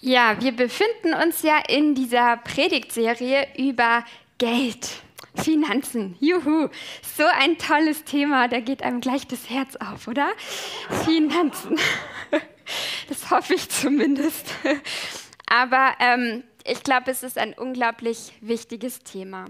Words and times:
Ja, 0.00 0.40
wir 0.40 0.52
befinden 0.52 1.12
uns 1.12 1.42
ja 1.42 1.58
in 1.68 1.96
dieser 1.96 2.36
Predigtserie 2.36 3.48
über 3.56 4.04
Geld, 4.38 5.02
Finanzen. 5.34 6.16
Juhu, 6.20 6.68
so 7.16 7.24
ein 7.24 7.58
tolles 7.58 8.04
Thema, 8.04 8.46
da 8.46 8.60
geht 8.60 8.84
einem 8.84 9.00
gleich 9.00 9.26
das 9.26 9.50
Herz 9.50 9.74
auf, 9.76 10.06
oder? 10.06 10.28
Finanzen. 11.04 11.78
Das 13.08 13.30
hoffe 13.30 13.54
ich 13.54 13.70
zumindest. 13.70 14.44
Aber 15.46 15.94
ähm, 16.00 16.44
ich 16.64 16.82
glaube, 16.82 17.10
es 17.10 17.22
ist 17.22 17.38
ein 17.38 17.54
unglaublich 17.54 18.34
wichtiges 18.42 18.98
Thema. 18.98 19.46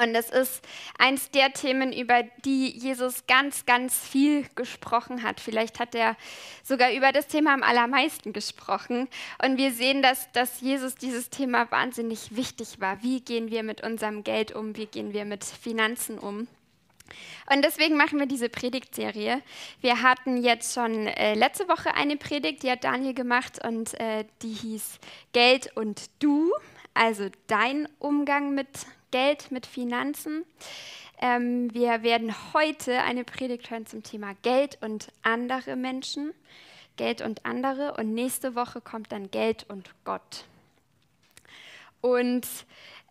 Und 0.00 0.14
es 0.14 0.30
ist 0.30 0.62
eins 0.98 1.30
der 1.30 1.52
Themen, 1.52 1.92
über 1.92 2.22
die 2.44 2.70
Jesus 2.70 3.26
ganz, 3.26 3.66
ganz 3.66 3.98
viel 3.98 4.46
gesprochen 4.54 5.22
hat. 5.22 5.40
Vielleicht 5.40 5.78
hat 5.78 5.94
er 5.94 6.16
sogar 6.64 6.90
über 6.92 7.12
das 7.12 7.26
Thema 7.26 7.52
am 7.52 7.62
allermeisten 7.62 8.32
gesprochen. 8.32 9.08
Und 9.44 9.58
wir 9.58 9.72
sehen, 9.72 10.00
dass, 10.00 10.32
dass 10.32 10.62
Jesus 10.62 10.94
dieses 10.94 11.28
Thema 11.28 11.70
wahnsinnig 11.70 12.34
wichtig 12.34 12.80
war. 12.80 13.02
Wie 13.02 13.20
gehen 13.20 13.50
wir 13.50 13.62
mit 13.62 13.82
unserem 13.82 14.24
Geld 14.24 14.52
um? 14.52 14.74
Wie 14.74 14.86
gehen 14.86 15.12
wir 15.12 15.26
mit 15.26 15.44
Finanzen 15.44 16.18
um? 16.18 16.48
Und 17.52 17.62
deswegen 17.62 17.96
machen 17.96 18.18
wir 18.18 18.26
diese 18.26 18.48
Predigtserie. 18.48 19.42
Wir 19.82 20.00
hatten 20.00 20.42
jetzt 20.42 20.72
schon 20.72 21.08
äh, 21.08 21.34
letzte 21.34 21.68
Woche 21.68 21.94
eine 21.94 22.16
Predigt, 22.16 22.62
die 22.62 22.70
hat 22.70 22.84
Daniel 22.84 23.12
gemacht 23.12 23.62
und 23.62 23.98
äh, 24.00 24.24
die 24.40 24.52
hieß 24.52 24.98
Geld 25.32 25.76
und 25.76 26.08
du, 26.20 26.52
also 26.94 27.28
dein 27.48 27.88
Umgang 27.98 28.54
mit 28.54 28.68
Geld, 29.10 29.50
mit 29.50 29.66
Finanzen. 29.66 30.44
Ähm, 31.20 31.72
wir 31.74 32.02
werden 32.02 32.34
heute 32.54 33.02
eine 33.02 33.24
Predigt 33.24 33.70
hören 33.70 33.86
zum 33.86 34.02
Thema 34.02 34.34
Geld 34.42 34.78
und 34.80 35.08
andere 35.22 35.76
Menschen. 35.76 36.32
Geld 36.96 37.22
und 37.22 37.46
andere. 37.46 37.94
Und 37.94 38.14
nächste 38.14 38.54
Woche 38.54 38.80
kommt 38.80 39.12
dann 39.12 39.30
Geld 39.30 39.66
und 39.68 39.90
Gott. 40.04 40.44
Und 42.00 42.46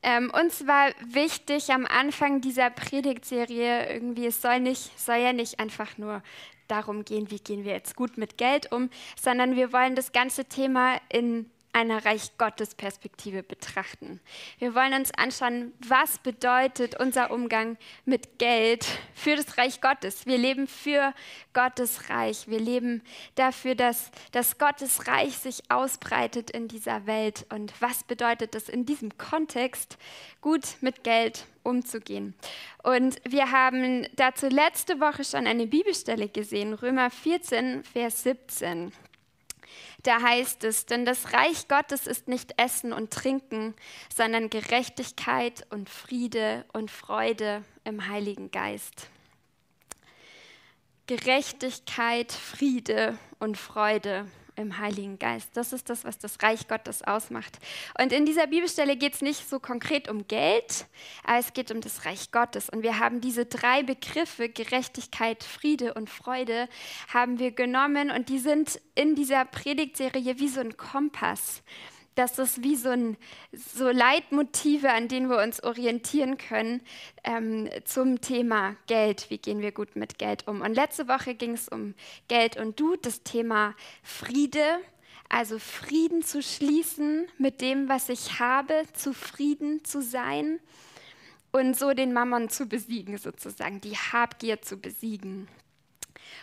ähm, 0.01 0.31
uns 0.31 0.65
war 0.65 0.91
wichtig 1.01 1.71
am 1.71 1.85
Anfang 1.85 2.41
dieser 2.41 2.69
Predigtserie 2.69 3.91
irgendwie, 3.91 4.27
es 4.27 4.41
soll, 4.41 4.59
nicht, 4.59 4.97
soll 4.97 5.17
ja 5.17 5.33
nicht 5.33 5.59
einfach 5.59 5.97
nur 5.97 6.23
darum 6.67 7.03
gehen, 7.03 7.29
wie 7.31 7.39
gehen 7.39 7.65
wir 7.65 7.73
jetzt 7.73 7.95
gut 7.95 8.17
mit 8.17 8.37
Geld 8.37 8.71
um, 8.71 8.89
sondern 9.19 9.55
wir 9.55 9.73
wollen 9.73 9.95
das 9.95 10.11
ganze 10.11 10.45
Thema 10.45 10.99
in 11.09 11.49
einer 11.73 12.03
Reich 12.05 12.37
Gottes 12.37 12.75
Perspektive 12.75 13.43
betrachten. 13.43 14.19
Wir 14.57 14.73
wollen 14.73 14.93
uns 14.93 15.11
anschauen, 15.13 15.73
was 15.79 16.17
bedeutet 16.17 16.99
unser 16.99 17.31
Umgang 17.31 17.77
mit 18.05 18.39
Geld 18.39 18.85
für 19.13 19.35
das 19.35 19.57
Reich 19.57 19.79
Gottes. 19.81 20.25
Wir 20.25 20.37
leben 20.37 20.67
für 20.67 21.13
Gottes 21.53 22.09
Reich. 22.09 22.47
Wir 22.47 22.59
leben 22.59 23.03
dafür, 23.35 23.75
dass, 23.75 24.11
dass 24.31 24.57
Gottes 24.57 25.07
Reich 25.07 25.37
sich 25.37 25.69
ausbreitet 25.69 26.49
in 26.49 26.67
dieser 26.67 27.05
Welt. 27.05 27.45
Und 27.49 27.73
was 27.79 28.03
bedeutet 28.03 28.55
es 28.55 28.69
in 28.69 28.85
diesem 28.85 29.17
Kontext, 29.17 29.97
gut 30.41 30.63
mit 30.81 31.03
Geld 31.03 31.45
umzugehen? 31.63 32.33
Und 32.83 33.21
wir 33.27 33.51
haben 33.51 34.07
dazu 34.15 34.47
letzte 34.47 34.99
Woche 34.99 35.23
schon 35.23 35.45
eine 35.45 35.67
Bibelstelle 35.67 36.29
gesehen, 36.29 36.73
Römer 36.73 37.09
14, 37.09 37.83
Vers 37.83 38.23
17. 38.23 38.91
Da 40.03 40.21
heißt 40.21 40.63
es, 40.63 40.85
denn 40.85 41.05
das 41.05 41.33
Reich 41.33 41.67
Gottes 41.67 42.07
ist 42.07 42.27
nicht 42.27 42.53
Essen 42.57 42.93
und 42.93 43.11
Trinken, 43.11 43.75
sondern 44.13 44.49
Gerechtigkeit 44.49 45.65
und 45.69 45.89
Friede 45.89 46.65
und 46.73 46.89
Freude 46.89 47.63
im 47.83 48.07
Heiligen 48.07 48.51
Geist. 48.51 49.07
Gerechtigkeit, 51.07 52.31
Friede 52.31 53.17
und 53.39 53.57
Freude 53.57 54.27
im 54.59 54.77
Heiligen 54.77 55.17
Geist. 55.17 55.49
Das 55.55 55.73
ist 55.73 55.89
das, 55.89 56.03
was 56.03 56.17
das 56.17 56.41
Reich 56.41 56.67
Gottes 56.67 57.01
ausmacht. 57.01 57.57
Und 57.99 58.13
in 58.13 58.25
dieser 58.25 58.47
Bibelstelle 58.47 58.97
geht 58.97 59.15
es 59.15 59.21
nicht 59.21 59.49
so 59.49 59.59
konkret 59.59 60.09
um 60.09 60.27
Geld, 60.27 60.85
aber 61.23 61.39
es 61.39 61.53
geht 61.53 61.71
um 61.71 61.81
das 61.81 62.05
Reich 62.05 62.31
Gottes. 62.31 62.69
Und 62.69 62.83
wir 62.83 62.99
haben 62.99 63.21
diese 63.21 63.45
drei 63.45 63.83
Begriffe, 63.83 64.49
Gerechtigkeit, 64.49 65.43
Friede 65.43 65.93
und 65.93 66.09
Freude, 66.09 66.67
haben 67.11 67.39
wir 67.39 67.51
genommen 67.51 68.11
und 68.11 68.29
die 68.29 68.39
sind 68.39 68.79
in 68.95 69.15
dieser 69.15 69.45
Predigtserie 69.45 70.39
wie 70.39 70.49
so 70.49 70.59
ein 70.59 70.77
Kompass 70.77 71.63
dass 72.15 72.33
das 72.33 72.61
wie 72.63 72.75
so, 72.75 72.89
ein, 72.89 73.17
so 73.51 73.89
Leitmotive, 73.89 74.91
an 74.91 75.07
denen 75.07 75.29
wir 75.29 75.41
uns 75.41 75.63
orientieren 75.63 76.37
können 76.37 76.81
ähm, 77.23 77.69
zum 77.85 78.21
Thema 78.21 78.75
Geld. 78.87 79.29
Wie 79.29 79.37
gehen 79.37 79.61
wir 79.61 79.71
gut 79.71 79.95
mit 79.95 80.17
Geld 80.17 80.47
um? 80.47 80.61
Und 80.61 80.73
letzte 80.73 81.07
Woche 81.07 81.35
ging 81.35 81.53
es 81.53 81.69
um 81.69 81.93
Geld 82.27 82.57
und 82.57 82.79
du, 82.79 82.95
das 82.95 83.23
Thema 83.23 83.75
Friede. 84.03 84.79
Also 85.31 85.59
Frieden 85.59 86.23
zu 86.23 86.41
schließen 86.41 87.27
mit 87.37 87.61
dem, 87.61 87.87
was 87.87 88.09
ich 88.09 88.39
habe, 88.39 88.83
zufrieden 88.93 89.85
zu 89.85 90.01
sein 90.01 90.59
und 91.51 91.77
so 91.77 91.93
den 91.93 92.13
Mammon 92.13 92.49
zu 92.49 92.65
besiegen, 92.65 93.17
sozusagen, 93.17 93.79
die 93.79 93.95
Habgier 93.95 94.61
zu 94.61 94.77
besiegen. 94.77 95.47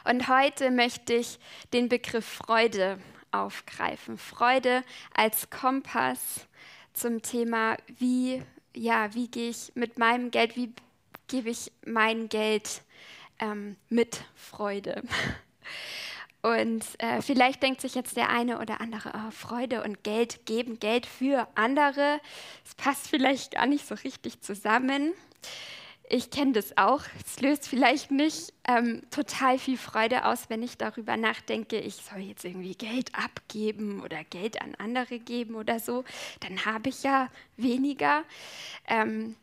Und 0.04 0.28
heute 0.28 0.70
möchte 0.70 1.14
ich 1.14 1.38
den 1.72 1.88
Begriff 1.88 2.24
Freude 2.24 2.98
aufgreifen. 3.40 4.18
Freude 4.18 4.82
als 5.14 5.50
Kompass 5.50 6.46
zum 6.92 7.22
Thema, 7.22 7.76
wie, 7.98 8.42
ja, 8.74 9.14
wie 9.14 9.28
gehe 9.28 9.50
ich 9.50 9.72
mit 9.74 9.98
meinem 9.98 10.30
Geld, 10.30 10.56
wie 10.56 10.72
gebe 11.28 11.50
ich 11.50 11.72
mein 11.84 12.28
Geld 12.28 12.82
ähm, 13.38 13.76
mit 13.88 14.24
Freude. 14.34 15.02
Und 16.42 16.84
äh, 16.98 17.22
vielleicht 17.22 17.62
denkt 17.62 17.80
sich 17.80 17.96
jetzt 17.96 18.16
der 18.16 18.30
eine 18.30 18.60
oder 18.60 18.80
andere, 18.80 19.10
oh, 19.12 19.30
Freude 19.32 19.82
und 19.82 20.04
Geld 20.04 20.46
geben, 20.46 20.78
Geld 20.78 21.04
für 21.04 21.48
andere. 21.56 22.20
Es 22.64 22.76
passt 22.76 23.08
vielleicht 23.08 23.52
gar 23.52 23.66
nicht 23.66 23.84
so 23.84 23.96
richtig 23.96 24.42
zusammen. 24.42 25.12
Ich 26.08 26.30
kenne 26.30 26.52
das 26.52 26.76
auch. 26.76 27.02
Es 27.24 27.40
löst 27.40 27.66
vielleicht 27.66 28.12
nicht 28.12 28.52
ähm, 28.68 29.02
total 29.10 29.58
viel 29.58 29.76
Freude 29.76 30.24
aus, 30.24 30.48
wenn 30.48 30.62
ich 30.62 30.78
darüber 30.78 31.16
nachdenke, 31.16 31.80
ich 31.80 31.96
soll 31.96 32.20
jetzt 32.20 32.44
irgendwie 32.44 32.74
Geld 32.76 33.10
abgeben 33.12 34.00
oder 34.02 34.22
Geld 34.22 34.62
an 34.62 34.76
andere 34.76 35.18
geben 35.18 35.56
oder 35.56 35.80
so. 35.80 36.04
Dann 36.40 36.64
habe 36.64 36.90
ich 36.90 37.02
ja 37.02 37.28
weniger. 37.56 38.22
Ähm, 38.86 39.34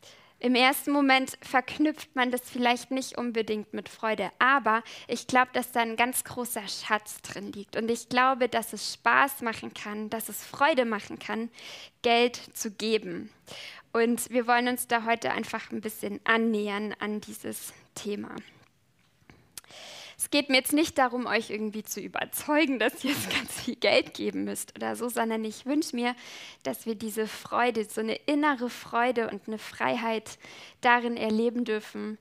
Im 0.44 0.56
ersten 0.56 0.92
Moment 0.92 1.38
verknüpft 1.42 2.18
man 2.18 2.30
das 2.30 2.42
vielleicht 2.42 2.92
nicht 2.92 3.18
unbedingt 3.18 3.74
mit 3.74 3.88
Freude, 3.88 4.30
aber 4.40 4.84
ich 5.08 5.26
glaube, 5.26 5.52
dass 5.54 5.72
da 5.72 5.80
ein 5.80 5.96
ganz 5.96 6.26
großer 6.26 6.68
Schatz 6.68 7.22
drin 7.22 7.54
liegt. 7.54 7.78
Und 7.78 7.90
ich 7.90 8.09
glaube, 8.09 8.50
dass 8.50 8.74
es 8.74 8.96
Spaß 8.96 9.42
machen 9.42 9.74
kann, 9.74 10.09
dass 10.09 10.28
es 10.28 10.44
Freude 10.44 10.84
machen 10.84 11.18
kann, 11.18 11.50
Geld 12.02 12.36
zu 12.53 12.72
geben. 12.72 13.30
Und 13.94 14.30
wir 14.32 14.46
wollen 14.46 14.68
uns 14.68 14.86
da 14.86 15.06
heute 15.06 15.32
einfach 15.32 15.72
ein 15.72 15.80
bisschen 15.80 16.20
annähern 16.26 16.94
an 17.00 17.22
dieses 17.22 17.72
Thema. 17.96 18.36
Es 20.23 20.29
geht 20.29 20.47
mir 20.47 20.56
jetzt 20.56 20.72
nicht 20.72 20.97
darum, 20.97 21.25
euch 21.25 21.50
irgendwie 21.50 21.84
zu 21.84 22.00
überzeugen, 22.00 22.79
dass 22.79 23.03
ihr 23.03 23.11
jetzt 23.11 23.29
ganz 23.29 23.59
viel 23.59 23.75
Geld 23.75 24.13
geben 24.13 24.45
müsst 24.45 24.73
oder 24.73 24.95
so, 24.95 25.09
sondern 25.09 25.44
ich 25.44 25.66
wünsche 25.66 25.97
mir, 25.97 26.16
dass 26.63 26.85
wir 26.85 26.95
diese 26.95 27.28
Freude, 27.28 27.84
so 27.84 28.00
eine 28.00 28.16
innere 28.16 28.69
Freude 28.69 29.29
und 29.29 29.41
eine 29.47 29.57
Freiheit 29.57 30.38
darin 30.79 31.17
erleben 31.17 31.66
dürfen, 31.66 32.17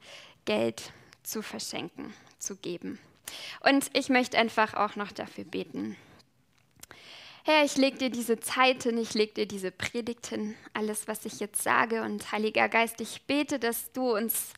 Geld 0.46 0.90
zu 1.22 1.42
verschenken, 1.42 2.12
zu 2.40 2.56
geben. 2.56 2.98
Und 3.60 3.88
ich 3.96 4.08
möchte 4.08 4.36
einfach 4.36 4.74
auch 4.74 4.96
noch 4.96 5.12
dafür 5.12 5.44
beten. 5.44 5.96
Herr, 7.44 7.64
ich 7.64 7.76
lege 7.76 7.98
dir 7.98 8.10
diese 8.10 8.40
Zeit 8.40 8.82
hin, 8.82 8.98
ich 8.98 9.14
lege 9.14 9.34
dir 9.34 9.46
diese 9.46 9.70
Predigt 9.70 10.26
hin, 10.26 10.56
alles, 10.74 11.06
was 11.06 11.24
ich 11.24 11.38
jetzt 11.38 11.62
sage. 11.62 12.02
Und 12.02 12.32
Heiliger 12.32 12.68
Geist, 12.68 13.00
ich 13.00 13.22
bete, 13.28 13.60
dass 13.60 13.92
du 13.92 14.16
uns 14.16 14.54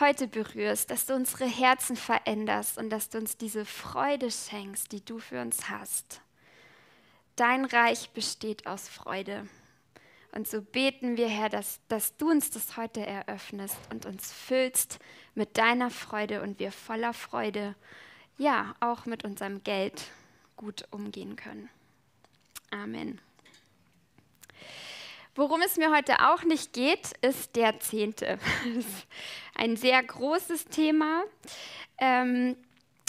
heute 0.00 0.28
berührst, 0.28 0.90
dass 0.90 1.06
du 1.06 1.14
unsere 1.14 1.46
Herzen 1.46 1.96
veränderst 1.96 2.78
und 2.78 2.90
dass 2.90 3.08
du 3.08 3.18
uns 3.18 3.36
diese 3.36 3.64
Freude 3.64 4.30
schenkst, 4.30 4.92
die 4.92 5.04
du 5.04 5.18
für 5.18 5.40
uns 5.40 5.68
hast. 5.68 6.20
Dein 7.36 7.64
Reich 7.64 8.10
besteht 8.10 8.66
aus 8.66 8.88
Freude. 8.88 9.48
Und 10.32 10.48
so 10.48 10.62
beten 10.62 11.16
wir, 11.16 11.28
Herr, 11.28 11.50
dass, 11.50 11.80
dass 11.88 12.16
du 12.16 12.30
uns 12.30 12.50
das 12.50 12.76
heute 12.76 13.06
eröffnest 13.06 13.76
und 13.90 14.06
uns 14.06 14.32
füllst 14.32 14.98
mit 15.34 15.58
deiner 15.58 15.90
Freude 15.90 16.42
und 16.42 16.58
wir 16.58 16.72
voller 16.72 17.12
Freude, 17.12 17.74
ja, 18.38 18.74
auch 18.80 19.04
mit 19.04 19.24
unserem 19.24 19.62
Geld 19.62 20.04
gut 20.56 20.86
umgehen 20.90 21.36
können. 21.36 21.68
Amen. 22.70 23.20
Worum 25.34 25.62
es 25.62 25.78
mir 25.78 25.90
heute 25.90 26.30
auch 26.30 26.42
nicht 26.44 26.74
geht, 26.74 27.12
ist 27.22 27.56
der 27.56 27.80
Zehnte. 27.80 28.38
ein 29.54 29.76
sehr 29.76 30.02
großes 30.02 30.66
Thema. 30.66 31.22
Ähm, 31.96 32.54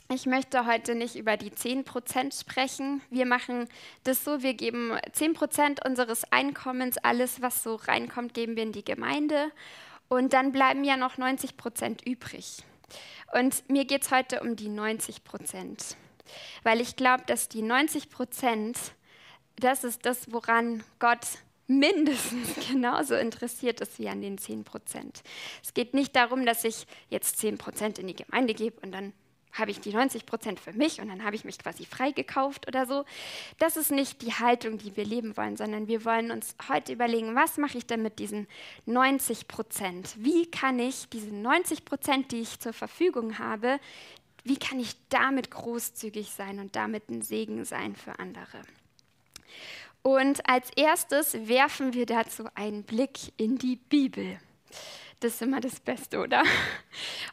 ich 0.09 0.25
möchte 0.25 0.65
heute 0.65 0.95
nicht 0.95 1.17
über 1.17 1.35
die 1.35 1.51
10% 1.51 2.39
sprechen. 2.39 3.01
Wir 3.09 3.25
machen 3.25 3.67
das 4.05 4.23
so, 4.23 4.41
wir 4.41 4.53
geben 4.53 4.93
10% 4.93 5.85
unseres 5.85 6.23
Einkommens, 6.31 6.97
alles, 6.97 7.41
was 7.41 7.61
so 7.61 7.75
reinkommt, 7.75 8.33
geben 8.33 8.55
wir 8.55 8.63
in 8.63 8.71
die 8.71 8.85
Gemeinde. 8.85 9.51
Und 10.07 10.31
dann 10.31 10.53
bleiben 10.53 10.85
ja 10.85 10.95
noch 10.95 11.17
90% 11.17 12.07
übrig. 12.07 12.63
Und 13.33 13.69
mir 13.69 13.83
geht 13.83 14.03
es 14.03 14.11
heute 14.11 14.39
um 14.39 14.55
die 14.55 14.69
90%. 14.69 15.97
Weil 16.63 16.79
ich 16.79 16.95
glaube, 16.95 17.23
dass 17.27 17.49
die 17.49 17.63
90% 17.63 18.77
das 19.57 19.83
ist 19.83 20.05
das, 20.05 20.31
woran 20.31 20.83
Gott 20.99 21.19
mindestens 21.67 22.49
genauso 22.71 23.15
interessiert 23.15 23.81
ist 23.81 23.99
wie 23.99 24.09
an 24.09 24.21
den 24.21 24.37
10 24.37 24.63
Prozent. 24.63 25.23
Es 25.63 25.73
geht 25.73 25.93
nicht 25.93 26.15
darum, 26.15 26.45
dass 26.45 26.63
ich 26.63 26.85
jetzt 27.09 27.37
10 27.37 27.57
Prozent 27.57 27.99
in 27.99 28.07
die 28.07 28.15
Gemeinde 28.15 28.53
gebe 28.53 28.79
und 28.81 28.91
dann 28.91 29.13
habe 29.53 29.71
ich 29.71 29.79
die 29.79 29.93
90 29.93 30.25
Prozent 30.25 30.59
für 30.59 30.73
mich 30.73 30.99
und 30.99 31.09
dann 31.09 31.23
habe 31.23 31.35
ich 31.35 31.45
mich 31.45 31.59
quasi 31.59 31.85
freigekauft 31.85 32.67
oder 32.67 32.85
so. 32.85 33.05
Das 33.59 33.77
ist 33.77 33.91
nicht 33.91 34.21
die 34.21 34.33
Haltung, 34.33 34.79
die 34.79 34.95
wir 34.97 35.05
leben 35.05 35.37
wollen, 35.37 35.57
sondern 35.57 35.87
wir 35.87 36.03
wollen 36.05 36.31
uns 36.31 36.55
heute 36.69 36.91
überlegen, 36.91 37.35
was 37.35 37.57
mache 37.57 37.77
ich 37.77 37.85
denn 37.85 38.01
mit 38.01 38.19
diesen 38.19 38.47
90 38.87 39.47
Prozent? 39.47 40.15
Wie 40.17 40.49
kann 40.49 40.79
ich 40.79 41.07
diese 41.09 41.33
90 41.33 41.85
Prozent, 41.85 42.31
die 42.31 42.41
ich 42.41 42.59
zur 42.59 42.73
Verfügung 42.73 43.37
habe, 43.37 43.79
wie 44.43 44.57
kann 44.57 44.79
ich 44.79 44.95
damit 45.09 45.51
großzügig 45.51 46.31
sein 46.31 46.59
und 46.59 46.75
damit 46.75 47.09
ein 47.09 47.21
Segen 47.21 47.63
sein 47.63 47.95
für 47.95 48.19
andere? 48.19 48.61
Und 50.03 50.47
als 50.47 50.69
erstes 50.75 51.47
werfen 51.47 51.93
wir 51.93 52.05
dazu 52.05 52.45
einen 52.55 52.83
Blick 52.83 53.33
in 53.37 53.57
die 53.57 53.77
Bibel. 53.77 54.37
Das 55.21 55.35
ist 55.35 55.41
immer 55.41 55.61
das 55.61 55.79
Beste, 55.79 56.19
oder? 56.19 56.43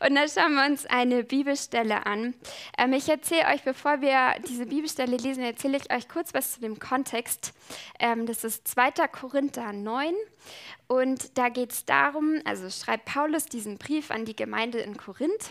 Und 0.06 0.14
dann 0.14 0.28
schauen 0.28 0.54
wir 0.54 0.64
uns 0.64 0.86
eine 0.86 1.24
Bibelstelle 1.24 2.06
an. 2.06 2.34
Ähm, 2.78 2.92
ich 2.92 3.08
erzähle 3.08 3.48
euch, 3.48 3.64
bevor 3.64 4.00
wir 4.00 4.40
diese 4.48 4.66
Bibelstelle 4.66 5.16
lesen, 5.16 5.42
erzähle 5.42 5.78
ich 5.78 5.92
euch 5.92 6.08
kurz 6.08 6.32
was 6.32 6.52
zu 6.52 6.60
dem 6.60 6.78
Kontext. 6.78 7.52
Ähm, 7.98 8.26
das 8.26 8.44
ist 8.44 8.68
2. 8.68 8.92
Korinther 9.08 9.72
9. 9.72 10.14
Und 10.86 11.36
da 11.36 11.48
geht 11.48 11.72
es 11.72 11.84
darum, 11.84 12.40
also 12.44 12.70
schreibt 12.70 13.06
Paulus 13.06 13.46
diesen 13.46 13.78
Brief 13.78 14.12
an 14.12 14.24
die 14.24 14.36
Gemeinde 14.36 14.78
in 14.78 14.96
Korinth. 14.96 15.50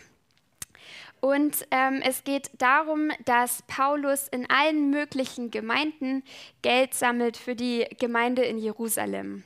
Und 1.22 1.66
ähm, 1.72 2.02
es 2.04 2.24
geht 2.24 2.50
darum, 2.58 3.10
dass 3.26 3.64
Paulus 3.64 4.28
in 4.30 4.50
allen 4.50 4.90
möglichen 4.90 5.52
Gemeinden 5.52 6.24
Geld 6.62 6.94
sammelt 6.94 7.36
für 7.38 7.56
die 7.56 7.86
Gemeinde 8.00 8.44
in 8.44 8.58
Jerusalem 8.58 9.44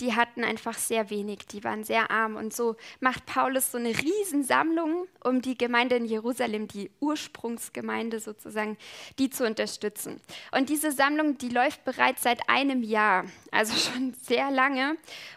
die 0.00 0.14
hatten 0.14 0.42
einfach 0.42 0.76
sehr 0.76 1.10
wenig, 1.10 1.46
die 1.46 1.62
waren 1.62 1.84
sehr 1.84 2.10
arm. 2.10 2.36
Und 2.36 2.52
so 2.52 2.76
macht 3.00 3.26
Paulus 3.26 3.70
so 3.70 3.78
eine 3.78 3.90
Riesensammlung, 3.90 5.06
um 5.22 5.40
die 5.40 5.56
Gemeinde 5.56 5.96
in 5.96 6.04
Jerusalem, 6.04 6.66
die 6.66 6.90
Ursprungsgemeinde 7.00 8.18
sozusagen, 8.18 8.76
die 9.18 9.30
zu 9.30 9.46
unterstützen. 9.46 10.20
Und 10.52 10.68
diese 10.68 10.90
Sammlung, 10.90 11.38
die 11.38 11.48
läuft 11.48 11.84
bereits 11.84 12.22
seit 12.22 12.48
einem 12.48 12.82
Jahr, 12.82 13.26
also 13.50 13.74
schon 13.90 14.14
sehr 14.14 14.50
lange. 14.50 14.96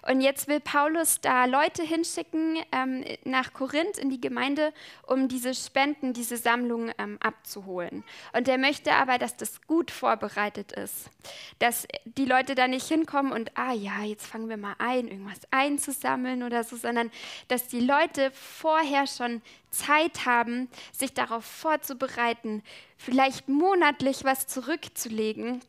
Und 0.09 0.21
jetzt 0.21 0.47
will 0.47 0.59
Paulus 0.59 1.21
da 1.21 1.45
Leute 1.45 1.83
hinschicken 1.83 2.57
ähm, 2.71 3.05
nach 3.23 3.53
Korinth 3.53 3.97
in 3.97 4.09
die 4.09 4.21
Gemeinde, 4.21 4.73
um 5.03 5.27
diese 5.27 5.53
Spenden, 5.53 6.13
diese 6.13 6.37
Sammlung 6.37 6.91
ähm, 6.97 7.17
abzuholen. 7.21 8.03
Und 8.33 8.47
er 8.47 8.57
möchte 8.57 8.93
aber, 8.93 9.17
dass 9.19 9.37
das 9.37 9.61
gut 9.67 9.91
vorbereitet 9.91 10.71
ist, 10.71 11.09
dass 11.59 11.87
die 12.05 12.25
Leute 12.25 12.55
da 12.55 12.67
nicht 12.67 12.87
hinkommen 12.87 13.31
und, 13.31 13.55
ah 13.55 13.73
ja, 13.73 14.03
jetzt 14.03 14.25
fangen 14.25 14.46
wir 14.49 14.57
mal 14.57 14.75
ein, 14.79 15.07
irgendwas 15.07 15.39
einzusammeln 15.51 16.43
oder 16.43 16.63
so, 16.63 16.75
sondern 16.75 17.11
dass 17.47 17.67
die 17.67 17.79
Leute 17.79 18.31
vorher 18.31 19.07
schon 19.07 19.41
Zeit 19.69 20.25
haben, 20.25 20.69
sich 20.91 21.13
darauf 21.13 21.45
vorzubereiten, 21.45 22.63
vielleicht 22.97 23.47
monatlich 23.47 24.23
was 24.23 24.47
zurückzulegen, 24.47 25.61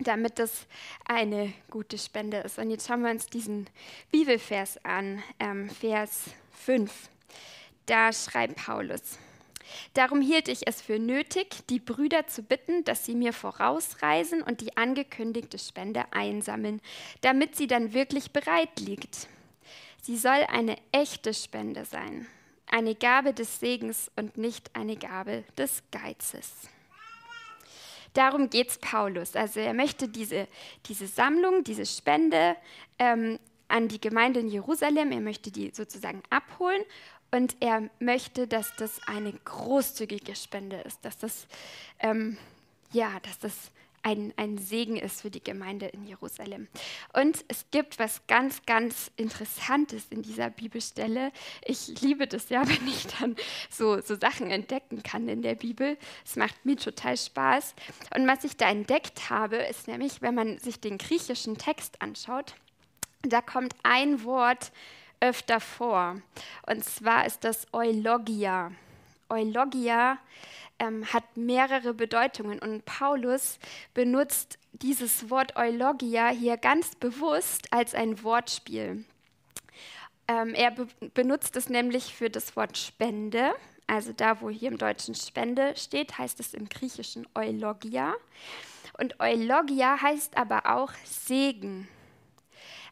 damit 0.00 0.38
das 0.38 0.66
eine 1.06 1.52
gute 1.68 1.98
Spende 1.98 2.38
ist. 2.38 2.58
Und 2.58 2.70
jetzt 2.70 2.86
schauen 2.88 3.02
wir 3.02 3.10
uns 3.10 3.26
diesen 3.26 3.68
Bibelvers 4.10 4.82
an, 4.84 5.22
ähm, 5.38 5.68
Vers 5.68 6.24
5. 6.52 7.08
Da 7.86 8.12
schreibt 8.12 8.56
Paulus. 8.56 9.18
Darum 9.94 10.20
hielt 10.20 10.48
ich 10.48 10.66
es 10.66 10.80
für 10.80 10.98
nötig, 10.98 11.66
die 11.68 11.78
Brüder 11.78 12.26
zu 12.26 12.42
bitten, 12.42 12.84
dass 12.84 13.04
sie 13.04 13.14
mir 13.14 13.32
vorausreisen 13.32 14.42
und 14.42 14.60
die 14.60 14.76
angekündigte 14.76 15.58
Spende 15.58 16.04
einsammeln, 16.12 16.80
damit 17.20 17.56
sie 17.56 17.66
dann 17.66 17.92
wirklich 17.92 18.32
bereit 18.32 18.80
liegt. 18.80 19.28
Sie 20.02 20.16
soll 20.16 20.46
eine 20.48 20.76
echte 20.92 21.34
Spende 21.34 21.84
sein, 21.84 22.26
eine 22.66 22.94
Gabe 22.94 23.34
des 23.34 23.60
Segens 23.60 24.10
und 24.16 24.36
nicht 24.36 24.74
eine 24.74 24.96
Gabe 24.96 25.44
des 25.58 25.82
Geizes. 25.90 26.52
Darum 28.14 28.50
geht 28.50 28.70
es 28.70 28.78
Paulus. 28.78 29.36
Also 29.36 29.60
er 29.60 29.74
möchte 29.74 30.08
diese, 30.08 30.48
diese 30.86 31.06
Sammlung, 31.06 31.62
diese 31.64 31.86
Spende 31.86 32.56
ähm, 32.98 33.38
an 33.68 33.88
die 33.88 34.00
Gemeinde 34.00 34.40
in 34.40 34.48
Jerusalem, 34.48 35.12
er 35.12 35.20
möchte 35.20 35.50
die 35.50 35.70
sozusagen 35.72 36.22
abholen 36.28 36.82
und 37.30 37.56
er 37.60 37.88
möchte, 37.98 38.46
dass 38.46 38.74
das 38.76 39.00
eine 39.06 39.32
großzügige 39.32 40.34
Spende 40.34 40.80
ist, 40.80 41.04
dass 41.04 41.18
das, 41.18 41.46
ähm, 42.00 42.36
ja, 42.92 43.20
dass 43.20 43.38
das 43.38 43.70
ein, 44.02 44.32
ein 44.36 44.58
Segen 44.58 44.96
ist 44.96 45.20
für 45.20 45.30
die 45.30 45.42
Gemeinde 45.42 45.86
in 45.86 46.06
Jerusalem. 46.06 46.68
Und 47.12 47.44
es 47.48 47.66
gibt 47.70 47.98
was 47.98 48.26
ganz, 48.26 48.64
ganz 48.64 49.10
Interessantes 49.16 50.06
in 50.10 50.22
dieser 50.22 50.50
Bibelstelle. 50.50 51.32
Ich 51.64 52.00
liebe 52.00 52.26
das 52.26 52.48
ja, 52.48 52.62
wenn 52.68 52.88
ich 52.88 53.06
dann 53.18 53.36
so, 53.68 54.00
so 54.00 54.16
Sachen 54.16 54.50
entdecken 54.50 55.02
kann 55.02 55.28
in 55.28 55.42
der 55.42 55.54
Bibel. 55.54 55.98
Es 56.24 56.36
macht 56.36 56.64
mir 56.64 56.76
total 56.76 57.16
Spaß. 57.16 57.74
Und 58.16 58.26
was 58.26 58.44
ich 58.44 58.56
da 58.56 58.70
entdeckt 58.70 59.28
habe, 59.28 59.56
ist 59.56 59.86
nämlich, 59.86 60.22
wenn 60.22 60.34
man 60.34 60.58
sich 60.58 60.80
den 60.80 60.98
griechischen 60.98 61.58
Text 61.58 62.00
anschaut, 62.00 62.54
da 63.22 63.42
kommt 63.42 63.74
ein 63.82 64.24
Wort, 64.24 64.72
öfter 65.20 65.60
vor. 65.60 66.20
Und 66.66 66.84
zwar 66.84 67.26
ist 67.26 67.44
das 67.44 67.66
Eulogia. 67.72 68.72
Eulogia 69.28 70.18
ähm, 70.78 71.04
hat 71.12 71.36
mehrere 71.36 71.94
Bedeutungen 71.94 72.58
und 72.58 72.84
Paulus 72.84 73.58
benutzt 73.94 74.58
dieses 74.72 75.30
Wort 75.30 75.56
Eulogia 75.56 76.28
hier 76.28 76.56
ganz 76.56 76.94
bewusst 76.96 77.72
als 77.72 77.94
ein 77.94 78.22
Wortspiel. 78.24 79.04
Ähm, 80.26 80.54
er 80.54 80.70
be 80.70 80.86
benutzt 81.14 81.56
es 81.56 81.68
nämlich 81.68 82.14
für 82.14 82.30
das 82.30 82.56
Wort 82.56 82.78
Spende. 82.78 83.52
Also 83.86 84.12
da, 84.12 84.40
wo 84.40 84.48
hier 84.50 84.70
im 84.70 84.78
Deutschen 84.78 85.16
Spende 85.16 85.74
steht, 85.76 86.16
heißt 86.16 86.38
es 86.38 86.54
im 86.54 86.68
Griechischen 86.68 87.26
Eulogia. 87.34 88.14
Und 88.98 89.18
Eulogia 89.18 90.00
heißt 90.00 90.36
aber 90.36 90.66
auch 90.66 90.92
Segen. 91.04 91.88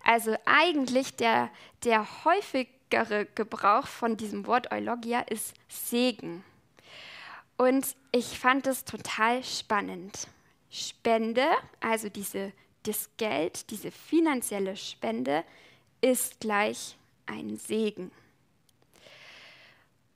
Also 0.09 0.35
eigentlich 0.47 1.17
der, 1.17 1.51
der 1.85 2.25
häufigere 2.25 3.27
Gebrauch 3.35 3.87
von 3.87 4.17
diesem 4.17 4.47
Wort 4.47 4.73
Eulogia 4.73 5.21
ist 5.21 5.53
Segen. 5.69 6.43
Und 7.59 7.95
ich 8.11 8.39
fand 8.39 8.67
es 8.67 8.87
total 8.87 9.45
spannend. 9.45 10.29
Spende, 10.71 11.45
also 11.81 12.09
diese, 12.09 12.55
das 12.85 13.11
Geld, 13.19 13.69
diese 13.69 13.91
finanzielle 13.91 14.79
Spende, 14.79 15.45
ist 16.01 16.41
gleich 16.41 16.97
ein 17.27 17.59
Segen. 17.59 18.11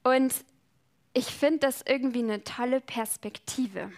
Und 0.05 0.33
ich 1.12 1.26
finde 1.26 1.59
das 1.59 1.83
irgendwie 1.87 2.21
eine 2.21 2.43
tolle 2.45 2.81
Perspektive 2.81 3.93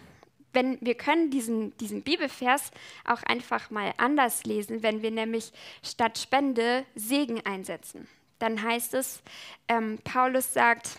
wenn 0.55 0.79
wir 0.81 0.95
können 0.95 1.31
diesen, 1.31 1.77
diesen 1.79 2.03
Bibelvers 2.03 2.71
auch 3.05 3.23
einfach 3.25 3.71
mal 3.71 3.93
anders 3.97 4.45
lesen, 4.45 4.83
wenn 4.83 5.03
wir 5.03 5.11
nämlich 5.11 5.53
statt 5.83 6.19
Spende 6.19 6.85
Segen 6.95 7.45
einsetzen. 7.45 8.09
Dann 8.39 8.63
heißt 8.63 8.95
es, 8.95 9.23
ähm, 9.69 9.99
Paulus 10.05 10.53
sagt, 10.53 10.99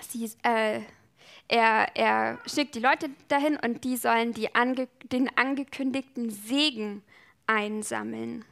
sie, 0.00 0.30
äh, 0.42 0.80
er, 1.48 1.88
er, 1.94 2.38
schickt 2.46 2.74
die 2.74 2.80
Leute 2.80 3.08
dahin 3.28 3.56
und 3.56 3.84
die 3.84 3.96
sollen 3.96 4.32
die 4.32 4.54
ange, 4.54 4.88
den 5.04 5.30
angekündigten 5.36 6.30
Segen 6.30 7.02
einsammeln. 7.46 8.44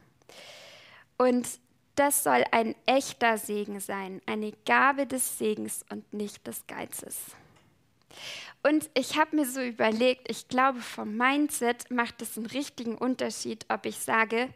Und 1.17 1.47
das 1.95 2.23
soll 2.23 2.43
ein 2.51 2.75
echter 2.85 3.37
Segen 3.37 3.79
sein, 3.79 4.21
eine 4.25 4.53
Gabe 4.65 5.07
des 5.07 5.37
Segens 5.37 5.85
und 5.89 6.13
nicht 6.13 6.45
des 6.47 6.67
Geizes. 6.67 7.17
Und 8.65 8.89
ich 8.95 9.15
habe 9.15 9.35
mir 9.35 9.45
so 9.45 9.61
überlegt, 9.61 10.27
ich 10.27 10.47
glaube, 10.47 10.79
vom 10.79 11.15
Mindset 11.15 11.91
macht 11.91 12.23
es 12.23 12.35
einen 12.35 12.47
richtigen 12.47 12.95
Unterschied, 12.95 13.63
ob 13.69 13.85
ich 13.85 13.99
sage, 13.99 14.49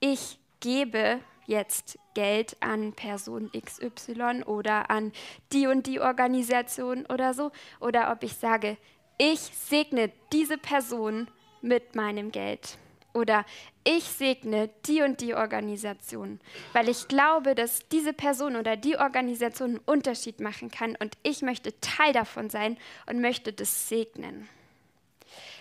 ich 0.00 0.38
gebe 0.60 1.20
jetzt 1.46 1.98
Geld 2.12 2.58
an 2.60 2.92
Person 2.92 3.50
XY 3.52 4.42
oder 4.44 4.90
an 4.90 5.12
die 5.50 5.66
und 5.66 5.86
die 5.86 5.98
Organisation 5.98 7.06
oder 7.06 7.32
so, 7.32 7.52
oder 7.80 8.12
ob 8.12 8.22
ich 8.22 8.34
sage, 8.34 8.76
ich 9.16 9.40
segne 9.40 10.12
diese 10.30 10.58
Person 10.58 11.28
mit 11.62 11.94
meinem 11.94 12.32
Geld 12.32 12.76
oder 13.14 13.46
ich 13.84 14.04
segne 14.04 14.68
die 14.86 15.02
und 15.02 15.20
die 15.20 15.34
Organisation, 15.34 16.40
weil 16.72 16.88
ich 16.88 17.08
glaube, 17.08 17.54
dass 17.54 17.88
diese 17.88 18.12
Person 18.12 18.56
oder 18.56 18.76
die 18.76 18.96
Organisation 18.96 19.70
einen 19.70 19.80
Unterschied 19.86 20.40
machen 20.40 20.70
kann 20.70 20.96
und 20.96 21.16
ich 21.22 21.42
möchte 21.42 21.78
Teil 21.80 22.12
davon 22.12 22.50
sein 22.50 22.76
und 23.06 23.20
möchte 23.20 23.52
das 23.52 23.88
segnen. 23.88 24.48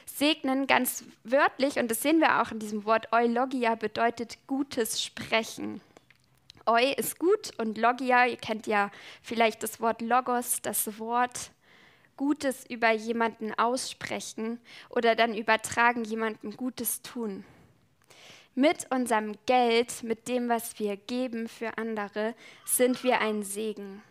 Segnen 0.06 0.68
ganz 0.68 1.06
wörtlich, 1.24 1.78
und 1.78 1.90
das 1.90 2.02
sehen 2.02 2.20
wir 2.20 2.42
auch 2.42 2.52
in 2.52 2.60
diesem 2.60 2.86
Wort 2.86 3.12
Eulogia, 3.12 3.76
bedeutet 3.76 4.38
gutes 4.48 5.02
Sprechen. 5.02 5.82
Eu 6.66 6.94
ist 6.96 7.20
gut 7.20 7.52
und 7.58 7.78
Logia, 7.78 8.26
ihr 8.26 8.38
kennt 8.38 8.68
ja 8.68 8.92
vielleicht 9.22 9.64
das 9.64 9.82
Wort 9.82 10.02
Logos, 10.02 10.62
das 10.62 11.00
Wort 11.00 11.52
Gutes 12.18 12.66
über 12.70 12.92
jemanden 12.92 13.54
aussprechen 13.54 14.60
oder 14.90 15.16
dann 15.16 15.36
übertragen, 15.36 16.04
jemandem 16.04 16.56
Gutes 16.56 17.02
tun. 17.02 17.46
Mit 18.56 18.92
unserem 18.92 19.36
Geld, 19.46 20.04
mit 20.04 20.28
dem, 20.28 20.48
was 20.48 20.78
wir 20.80 20.96
geben 20.96 21.48
für 21.48 21.78
andere, 21.78 22.36
sind 22.66 23.04
wir 23.04 23.20
ein 23.20 23.44
Segen. 23.44 24.04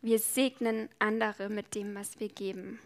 Wir 0.00 0.18
segnen 0.18 0.88
andere 0.98 1.48
mit 1.48 1.74
dem, 1.74 1.94
was 1.94 2.18
wir 2.18 2.28
geben. 2.28 2.78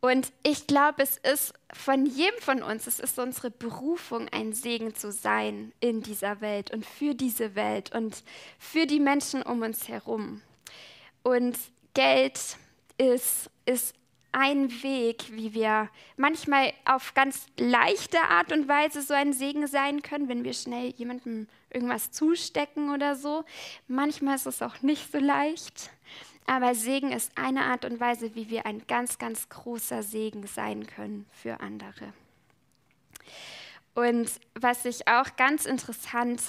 Und 0.00 0.32
ich 0.42 0.66
glaube, 0.66 1.02
es 1.02 1.18
ist 1.18 1.52
von 1.74 2.06
jedem 2.06 2.40
von 2.40 2.62
uns, 2.62 2.86
es 2.86 3.00
ist 3.00 3.18
unsere 3.18 3.50
Berufung, 3.50 4.28
ein 4.30 4.54
Segen 4.54 4.94
zu 4.94 5.12
sein 5.12 5.72
in 5.80 6.02
dieser 6.02 6.40
Welt 6.40 6.70
und 6.70 6.86
für 6.86 7.14
diese 7.14 7.54
Welt 7.54 7.94
und 7.94 8.24
für 8.58 8.86
die 8.86 8.98
Menschen 8.98 9.42
um 9.42 9.60
uns 9.60 9.88
herum. 9.88 10.40
Und 11.22 11.58
Geld 11.94 12.56
ist, 12.98 13.50
ist 13.66 13.94
ein 14.32 14.70
Weg, 14.82 15.24
wie 15.32 15.54
wir 15.54 15.88
manchmal 16.16 16.72
auf 16.84 17.14
ganz 17.14 17.46
leichte 17.58 18.20
Art 18.20 18.52
und 18.52 18.68
Weise 18.68 19.02
so 19.02 19.14
ein 19.14 19.32
Segen 19.32 19.66
sein 19.66 20.02
können, 20.02 20.28
wenn 20.28 20.44
wir 20.44 20.52
schnell 20.52 20.90
jemandem 20.90 21.48
irgendwas 21.70 22.12
zustecken 22.12 22.94
oder 22.94 23.16
so. 23.16 23.44
Manchmal 23.88 24.36
ist 24.36 24.46
es 24.46 24.62
auch 24.62 24.82
nicht 24.82 25.10
so 25.10 25.18
leicht. 25.18 25.90
Aber 26.46 26.74
Segen 26.74 27.12
ist 27.12 27.32
eine 27.36 27.64
Art 27.64 27.84
und 27.84 28.00
Weise, 28.00 28.34
wie 28.34 28.50
wir 28.50 28.66
ein 28.66 28.82
ganz, 28.86 29.18
ganz 29.18 29.48
großer 29.48 30.02
Segen 30.02 30.46
sein 30.46 30.86
können 30.86 31.26
für 31.32 31.60
andere. 31.60 32.12
Und 33.94 34.30
was 34.54 34.84
ich 34.84 35.06
auch 35.08 35.36
ganz 35.36 35.66
interessant 35.66 36.40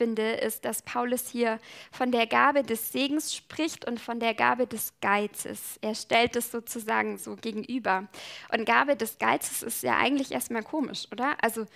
finde, 0.00 0.32
ist, 0.32 0.64
dass 0.64 0.80
Paulus 0.80 1.28
hier 1.28 1.58
von 1.92 2.10
der 2.10 2.26
Gabe 2.26 2.62
des 2.62 2.90
Segens 2.90 3.36
spricht 3.36 3.86
und 3.86 4.00
von 4.00 4.18
der 4.18 4.32
Gabe 4.32 4.66
des 4.66 4.94
Geizes. 5.02 5.78
Er 5.82 5.94
stellt 5.94 6.36
es 6.36 6.50
sozusagen 6.50 7.18
so 7.18 7.36
gegenüber. 7.36 8.08
Und 8.50 8.64
Gabe 8.64 8.96
des 8.96 9.18
Geizes 9.18 9.62
ist 9.62 9.82
ja 9.82 9.98
eigentlich 9.98 10.32
erstmal 10.32 10.62
komisch, 10.62 11.06
oder? 11.12 11.36
Also 11.42 11.66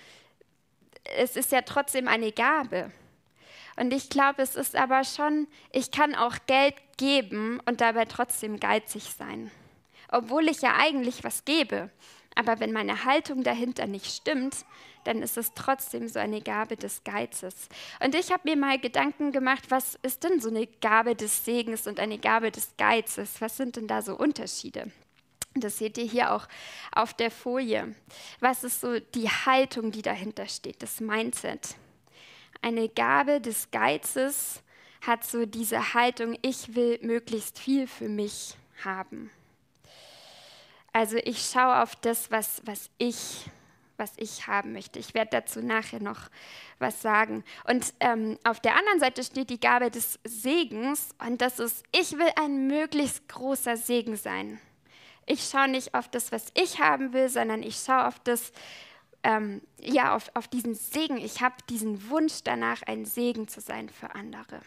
es 1.18 1.36
ist 1.36 1.52
ja 1.52 1.60
trotzdem 1.60 2.08
eine 2.08 2.32
Gabe. 2.32 2.90
Und 3.76 3.92
ich 3.92 4.08
glaube, 4.08 4.40
es 4.40 4.56
ist 4.56 4.74
aber 4.74 5.04
schon, 5.04 5.46
ich 5.70 5.90
kann 5.90 6.14
auch 6.14 6.36
Geld 6.46 6.76
geben 6.96 7.60
und 7.66 7.82
dabei 7.82 8.06
trotzdem 8.06 8.58
geizig 8.58 9.02
sein. 9.18 9.50
Obwohl 10.08 10.48
ich 10.48 10.62
ja 10.62 10.76
eigentlich 10.78 11.24
was 11.24 11.44
gebe. 11.44 11.90
Aber 12.36 12.58
wenn 12.58 12.72
meine 12.72 13.04
Haltung 13.04 13.42
dahinter 13.42 13.86
nicht 13.86 14.06
stimmt, 14.06 14.64
dann 15.04 15.22
ist 15.22 15.36
es 15.36 15.52
trotzdem 15.54 16.08
so 16.08 16.18
eine 16.18 16.40
Gabe 16.40 16.76
des 16.76 17.04
Geizes. 17.04 17.68
Und 18.02 18.14
ich 18.14 18.32
habe 18.32 18.48
mir 18.48 18.56
mal 18.56 18.78
Gedanken 18.78 19.32
gemacht, 19.32 19.64
was 19.68 19.98
ist 20.02 20.24
denn 20.24 20.40
so 20.40 20.48
eine 20.48 20.66
Gabe 20.66 21.14
des 21.14 21.44
Segens 21.44 21.86
und 21.86 22.00
eine 22.00 22.18
Gabe 22.18 22.50
des 22.50 22.76
Geizes? 22.76 23.40
Was 23.40 23.56
sind 23.56 23.76
denn 23.76 23.86
da 23.86 24.02
so 24.02 24.16
Unterschiede? 24.16 24.90
Das 25.54 25.78
seht 25.78 25.98
ihr 25.98 26.04
hier 26.04 26.32
auch 26.32 26.48
auf 26.92 27.14
der 27.14 27.30
Folie. 27.30 27.94
Was 28.40 28.64
ist 28.64 28.80
so 28.80 28.98
die 28.98 29.28
Haltung, 29.28 29.92
die 29.92 30.02
dahinter 30.02 30.48
steht, 30.48 30.82
das 30.82 31.00
Mindset? 31.00 31.76
Eine 32.60 32.88
Gabe 32.88 33.40
des 33.40 33.70
Geizes 33.70 34.62
hat 35.02 35.24
so 35.24 35.46
diese 35.46 35.94
Haltung, 35.94 36.36
ich 36.42 36.74
will 36.74 36.98
möglichst 37.02 37.58
viel 37.58 37.86
für 37.86 38.08
mich 38.08 38.56
haben. 38.84 39.30
Also 40.92 41.18
ich 41.18 41.42
schaue 41.42 41.82
auf 41.82 41.96
das, 41.96 42.30
was, 42.30 42.62
was 42.64 42.88
ich 42.98 43.44
was 43.96 44.12
ich 44.16 44.46
haben 44.46 44.72
möchte. 44.72 44.98
Ich 44.98 45.14
werde 45.14 45.30
dazu 45.32 45.60
nachher 45.60 46.00
noch 46.00 46.28
was 46.78 47.02
sagen. 47.02 47.44
Und 47.68 47.94
ähm, 48.00 48.38
auf 48.44 48.60
der 48.60 48.76
anderen 48.76 49.00
Seite 49.00 49.22
steht 49.22 49.50
die 49.50 49.60
Gabe 49.60 49.90
des 49.90 50.18
Segens 50.24 51.10
und 51.24 51.40
das 51.40 51.58
ist, 51.58 51.84
ich 51.92 52.12
will 52.12 52.30
ein 52.36 52.66
möglichst 52.66 53.28
großer 53.28 53.76
Segen 53.76 54.16
sein. 54.16 54.60
Ich 55.26 55.48
schaue 55.48 55.68
nicht 55.68 55.94
auf 55.94 56.08
das, 56.08 56.32
was 56.32 56.46
ich 56.54 56.80
haben 56.80 57.12
will, 57.12 57.28
sondern 57.28 57.62
ich 57.62 57.76
schaue 57.76 58.06
auf 58.06 58.18
das, 58.20 58.52
ähm, 59.22 59.62
ja, 59.80 60.14
auf, 60.14 60.30
auf 60.34 60.48
diesen 60.48 60.74
Segen. 60.74 61.16
Ich 61.16 61.40
habe 61.40 61.54
diesen 61.70 62.10
Wunsch 62.10 62.42
danach, 62.44 62.82
ein 62.82 63.06
Segen 63.06 63.48
zu 63.48 63.60
sein 63.60 63.88
für 63.88 64.14
andere. 64.14 64.60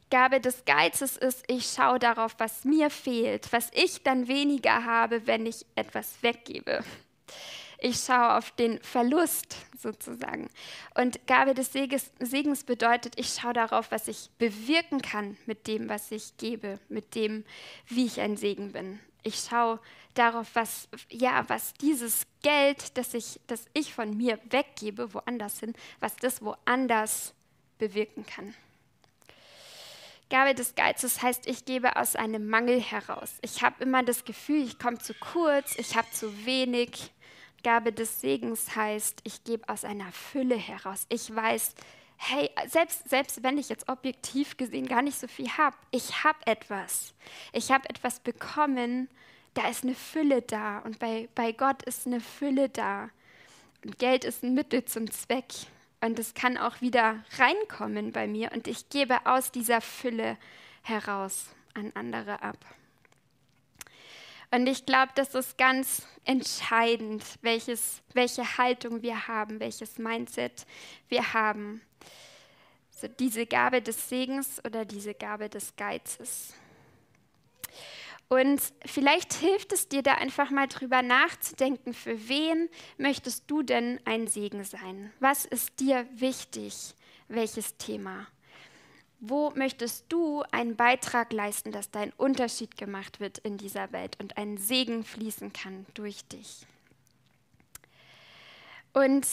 Die 0.00 0.10
Gabe 0.10 0.40
des 0.40 0.64
Geizes 0.64 1.16
ist, 1.16 1.44
ich 1.48 1.66
schaue 1.66 1.98
darauf, 1.98 2.34
was 2.38 2.64
mir 2.64 2.90
fehlt, 2.90 3.52
was 3.52 3.70
ich 3.72 4.02
dann 4.02 4.26
weniger 4.26 4.84
habe, 4.84 5.26
wenn 5.26 5.46
ich 5.46 5.66
etwas 5.76 6.22
weggebe. 6.22 6.82
Ich 7.80 8.00
schaue 8.00 8.36
auf 8.36 8.50
den 8.50 8.80
Verlust 8.82 9.56
sozusagen. 9.78 10.50
Und 10.94 11.26
Gabe 11.28 11.54
des 11.54 11.72
Segens 11.72 12.64
bedeutet, 12.64 13.14
ich 13.16 13.34
schaue 13.34 13.52
darauf, 13.52 13.92
was 13.92 14.08
ich 14.08 14.30
bewirken 14.38 15.00
kann 15.00 15.36
mit 15.46 15.68
dem, 15.68 15.88
was 15.88 16.10
ich 16.10 16.36
gebe, 16.36 16.80
mit 16.88 17.14
dem, 17.14 17.44
wie 17.86 18.06
ich 18.06 18.20
ein 18.20 18.36
Segen 18.36 18.72
bin. 18.72 18.98
Ich 19.22 19.46
schaue 19.48 19.78
darauf, 20.14 20.48
was, 20.54 20.88
ja, 21.10 21.48
was 21.48 21.72
dieses 21.74 22.26
Geld, 22.42 22.98
das 22.98 23.14
ich, 23.14 23.40
das 23.46 23.66
ich 23.74 23.94
von 23.94 24.16
mir 24.16 24.40
weggebe, 24.50 25.14
woanders 25.14 25.60
hin, 25.60 25.74
was 26.00 26.16
das 26.16 26.42
woanders 26.42 27.32
bewirken 27.78 28.26
kann. 28.26 28.54
Gabe 30.30 30.54
des 30.54 30.74
Geizes 30.74 31.22
heißt, 31.22 31.46
ich 31.46 31.64
gebe 31.64 31.96
aus 31.96 32.16
einem 32.16 32.48
Mangel 32.48 32.80
heraus. 32.80 33.34
Ich 33.40 33.62
habe 33.62 33.82
immer 33.82 34.02
das 34.02 34.24
Gefühl, 34.24 34.62
ich 34.62 34.78
komme 34.78 34.98
zu 34.98 35.14
kurz, 35.14 35.76
ich 35.78 35.96
habe 35.96 36.10
zu 36.10 36.44
wenig. 36.44 37.12
Gabe 37.62 37.92
des 37.92 38.20
Segens 38.20 38.76
heißt, 38.76 39.20
ich 39.24 39.44
gebe 39.44 39.68
aus 39.68 39.84
einer 39.84 40.10
Fülle 40.12 40.56
heraus. 40.56 41.06
Ich 41.08 41.34
weiß, 41.34 41.74
hey, 42.16 42.50
selbst, 42.66 43.08
selbst 43.08 43.42
wenn 43.42 43.58
ich 43.58 43.68
jetzt 43.68 43.88
objektiv 43.88 44.56
gesehen 44.56 44.86
gar 44.86 45.02
nicht 45.02 45.18
so 45.18 45.28
viel 45.28 45.48
habe, 45.56 45.76
ich 45.90 46.24
habe 46.24 46.38
etwas. 46.46 47.14
Ich 47.52 47.70
habe 47.70 47.88
etwas 47.88 48.20
bekommen, 48.20 49.08
da 49.54 49.68
ist 49.68 49.84
eine 49.84 49.94
Fülle 49.94 50.42
da. 50.42 50.78
Und 50.80 50.98
bei, 50.98 51.28
bei 51.34 51.52
Gott 51.52 51.82
ist 51.82 52.06
eine 52.06 52.20
Fülle 52.20 52.68
da. 52.68 53.10
Und 53.84 53.98
Geld 53.98 54.24
ist 54.24 54.42
ein 54.42 54.54
Mittel 54.54 54.84
zum 54.84 55.10
Zweck. 55.10 55.46
Und 56.00 56.18
es 56.18 56.34
kann 56.34 56.58
auch 56.58 56.80
wieder 56.80 57.24
reinkommen 57.38 58.12
bei 58.12 58.26
mir. 58.26 58.52
Und 58.52 58.68
ich 58.68 58.88
gebe 58.88 59.26
aus 59.26 59.50
dieser 59.50 59.80
Fülle 59.80 60.36
heraus 60.82 61.46
an 61.74 61.92
andere 61.94 62.42
ab. 62.42 62.58
Und 64.50 64.66
ich 64.66 64.86
glaube, 64.86 65.12
das 65.14 65.34
ist 65.34 65.58
ganz 65.58 66.06
entscheidend, 66.24 67.22
welches, 67.42 68.02
welche 68.14 68.58
Haltung 68.58 69.02
wir 69.02 69.28
haben, 69.28 69.60
welches 69.60 69.98
Mindset 69.98 70.66
wir 71.08 71.34
haben. 71.34 71.82
So 72.90 73.08
diese 73.08 73.46
Gabe 73.46 73.82
des 73.82 74.08
Segens 74.08 74.62
oder 74.64 74.84
diese 74.84 75.14
Gabe 75.14 75.48
des 75.48 75.76
Geizes. 75.76 76.54
Und 78.28 78.60
vielleicht 78.84 79.32
hilft 79.34 79.72
es 79.72 79.88
dir 79.88 80.02
da 80.02 80.14
einfach 80.14 80.50
mal 80.50 80.66
drüber 80.66 81.02
nachzudenken, 81.02 81.94
für 81.94 82.28
wen 82.28 82.68
möchtest 82.98 83.50
du 83.50 83.62
denn 83.62 84.00
ein 84.04 84.26
Segen 84.26 84.64
sein? 84.64 85.12
Was 85.20 85.46
ist 85.46 85.80
dir 85.80 86.06
wichtig? 86.12 86.94
Welches 87.28 87.76
Thema? 87.76 88.26
Wo 89.20 89.50
möchtest 89.56 90.04
du 90.08 90.44
einen 90.52 90.76
Beitrag 90.76 91.32
leisten, 91.32 91.72
dass 91.72 91.90
dein 91.90 92.12
Unterschied 92.12 92.76
gemacht 92.76 93.18
wird 93.18 93.38
in 93.38 93.56
dieser 93.58 93.90
Welt 93.90 94.16
und 94.20 94.36
ein 94.36 94.58
Segen 94.58 95.04
fließen 95.04 95.52
kann 95.52 95.86
durch 95.94 96.24
dich? 96.28 96.66
Und 98.92 99.26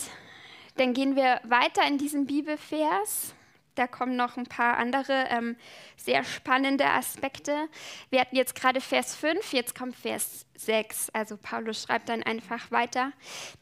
dann 0.78 0.94
gehen 0.94 1.16
wir 1.16 1.40
weiter 1.44 1.88
in 1.88 1.98
diesem 1.98 2.26
Bibelvers. 2.26 3.36
Da 3.76 3.88
kommen 3.88 4.16
noch 4.16 4.38
ein 4.38 4.46
paar 4.46 4.78
andere 4.78 5.28
ähm, 5.30 5.56
sehr 5.98 6.24
spannende 6.24 6.86
Aspekte. 6.86 7.68
Wir 8.10 8.22
hatten 8.22 8.36
jetzt 8.36 8.56
gerade 8.56 8.82
Vers 8.82 9.16
5, 9.16 9.54
jetzt 9.54 9.76
kommt 9.76 9.96
Vers 9.96 10.46
6. 10.56 11.10
Also 11.12 11.38
Paulus 11.38 11.84
schreibt 11.84 12.10
dann 12.10 12.24
einfach 12.24 12.72
weiter. 12.72 13.12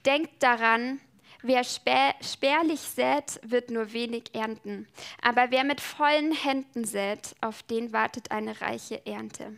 Denkt 0.06 0.42
daran, 0.42 1.02
Wer 1.46 1.66
spärlich 1.66 2.80
sät, 2.80 3.42
wird 3.44 3.70
nur 3.70 3.92
wenig 3.92 4.34
ernten. 4.34 4.88
Aber 5.22 5.52
wer 5.52 5.66
mit 5.66 5.82
vollen 5.82 6.32
Händen 6.32 6.86
sät, 6.86 7.36
auf 7.42 7.64
den 7.64 7.92
wartet 7.92 8.32
eine 8.32 8.62
reiche 8.62 9.06
Ernte. 9.06 9.58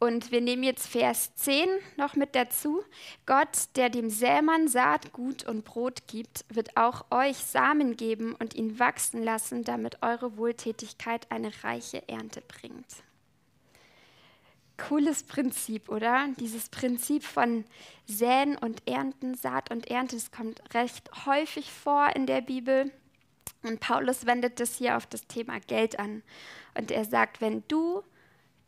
Und 0.00 0.32
wir 0.32 0.40
nehmen 0.40 0.64
jetzt 0.64 0.88
Vers 0.88 1.34
10 1.36 1.68
noch 1.96 2.16
mit 2.16 2.34
dazu. 2.34 2.82
Gott, 3.24 3.68
der 3.76 3.88
dem 3.88 4.10
Sämann 4.10 4.66
Saat, 4.66 5.12
Gut 5.12 5.46
und 5.46 5.64
Brot 5.64 6.08
gibt, 6.08 6.44
wird 6.48 6.76
auch 6.76 7.04
euch 7.12 7.36
Samen 7.36 7.96
geben 7.96 8.34
und 8.34 8.54
ihn 8.54 8.80
wachsen 8.80 9.22
lassen, 9.22 9.62
damit 9.62 10.02
eure 10.02 10.36
Wohltätigkeit 10.36 11.30
eine 11.30 11.52
reiche 11.62 12.06
Ernte 12.08 12.42
bringt. 12.42 12.84
Cooles 14.76 15.22
Prinzip, 15.22 15.88
oder? 15.88 16.28
Dieses 16.38 16.68
Prinzip 16.68 17.24
von 17.24 17.64
Säen 18.06 18.56
und 18.56 18.86
Ernten, 18.88 19.34
Saat 19.34 19.70
und 19.70 19.88
Ernte, 19.88 20.16
das 20.16 20.32
kommt 20.32 20.62
recht 20.74 21.26
häufig 21.26 21.70
vor 21.70 22.10
in 22.14 22.26
der 22.26 22.40
Bibel. 22.40 22.90
Und 23.62 23.80
Paulus 23.80 24.26
wendet 24.26 24.60
das 24.60 24.76
hier 24.76 24.96
auf 24.96 25.06
das 25.06 25.26
Thema 25.26 25.60
Geld 25.60 25.98
an. 25.98 26.22
Und 26.74 26.90
er 26.90 27.04
sagt, 27.04 27.40
wenn 27.40 27.62
du 27.68 28.02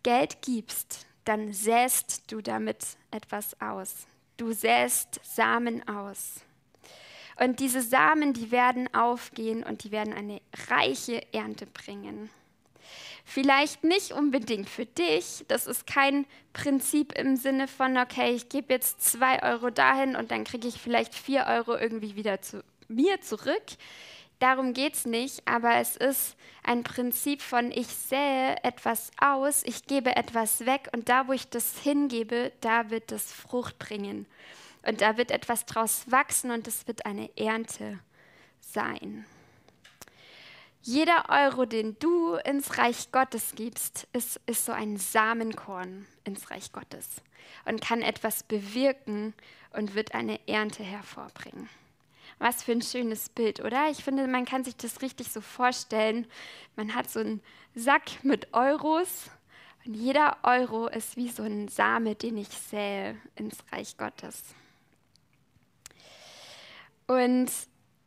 Geld 0.02 0.40
gibst, 0.42 1.06
dann 1.24 1.52
säst 1.52 2.30
du 2.30 2.40
damit 2.40 2.96
etwas 3.10 3.60
aus. 3.60 4.06
Du 4.36 4.52
säst 4.52 5.20
Samen 5.24 5.86
aus. 5.88 6.40
Und 7.38 7.60
diese 7.60 7.82
Samen, 7.82 8.32
die 8.32 8.50
werden 8.50 8.92
aufgehen 8.94 9.62
und 9.62 9.84
die 9.84 9.90
werden 9.90 10.14
eine 10.14 10.40
reiche 10.68 11.22
Ernte 11.34 11.66
bringen. 11.66 12.30
Vielleicht 13.28 13.82
nicht 13.82 14.12
unbedingt 14.12 14.70
für 14.70 14.86
dich. 14.86 15.44
Das 15.48 15.66
ist 15.66 15.84
kein 15.88 16.26
Prinzip 16.52 17.12
im 17.18 17.34
Sinne 17.34 17.66
von, 17.66 17.98
okay, 17.98 18.30
ich 18.30 18.48
gebe 18.48 18.72
jetzt 18.72 19.02
zwei 19.02 19.42
Euro 19.42 19.70
dahin 19.70 20.14
und 20.14 20.30
dann 20.30 20.44
kriege 20.44 20.68
ich 20.68 20.80
vielleicht 20.80 21.12
vier 21.12 21.46
Euro 21.48 21.76
irgendwie 21.76 22.14
wieder 22.14 22.40
zu 22.40 22.62
mir 22.86 23.20
zurück. 23.20 23.64
Darum 24.38 24.74
geht 24.74 24.94
es 24.94 25.06
nicht, 25.06 25.42
aber 25.44 25.74
es 25.74 25.96
ist 25.96 26.36
ein 26.62 26.84
Prinzip 26.84 27.42
von, 27.42 27.72
ich 27.72 27.88
sähe 27.88 28.56
etwas 28.62 29.10
aus, 29.20 29.64
ich 29.64 29.86
gebe 29.86 30.14
etwas 30.14 30.64
weg 30.64 30.88
und 30.94 31.08
da, 31.08 31.26
wo 31.26 31.32
ich 31.32 31.48
das 31.48 31.80
hingebe, 31.80 32.52
da 32.60 32.90
wird 32.90 33.10
es 33.10 33.32
Frucht 33.32 33.76
bringen. 33.80 34.26
Und 34.86 35.00
da 35.00 35.16
wird 35.16 35.32
etwas 35.32 35.66
draus 35.66 36.04
wachsen 36.08 36.52
und 36.52 36.68
es 36.68 36.86
wird 36.86 37.06
eine 37.06 37.28
Ernte 37.36 37.98
sein. 38.60 39.26
Jeder 40.86 41.24
Euro, 41.30 41.64
den 41.64 41.98
du 41.98 42.36
ins 42.44 42.78
Reich 42.78 43.10
Gottes 43.10 43.54
gibst, 43.56 44.06
ist, 44.12 44.40
ist 44.46 44.66
so 44.66 44.70
ein 44.70 44.98
Samenkorn 44.98 46.06
ins 46.22 46.48
Reich 46.52 46.70
Gottes 46.70 47.08
und 47.64 47.80
kann 47.80 48.02
etwas 48.02 48.44
bewirken 48.44 49.34
und 49.72 49.96
wird 49.96 50.14
eine 50.14 50.38
Ernte 50.46 50.84
hervorbringen. 50.84 51.68
Was 52.38 52.62
für 52.62 52.70
ein 52.70 52.82
schönes 52.82 53.28
Bild, 53.28 53.58
oder? 53.64 53.90
Ich 53.90 54.04
finde, 54.04 54.28
man 54.28 54.44
kann 54.44 54.62
sich 54.62 54.76
das 54.76 55.02
richtig 55.02 55.32
so 55.32 55.40
vorstellen. 55.40 56.24
Man 56.76 56.94
hat 56.94 57.10
so 57.10 57.18
einen 57.18 57.42
Sack 57.74 58.22
mit 58.22 58.54
Euros 58.54 59.28
und 59.84 59.94
jeder 59.94 60.36
Euro 60.44 60.86
ist 60.86 61.16
wie 61.16 61.30
so 61.30 61.42
ein 61.42 61.66
Same, 61.66 62.14
den 62.14 62.36
ich 62.36 62.50
sähe 62.50 63.20
ins 63.34 63.58
Reich 63.72 63.96
Gottes. 63.96 64.54
Und 67.08 67.50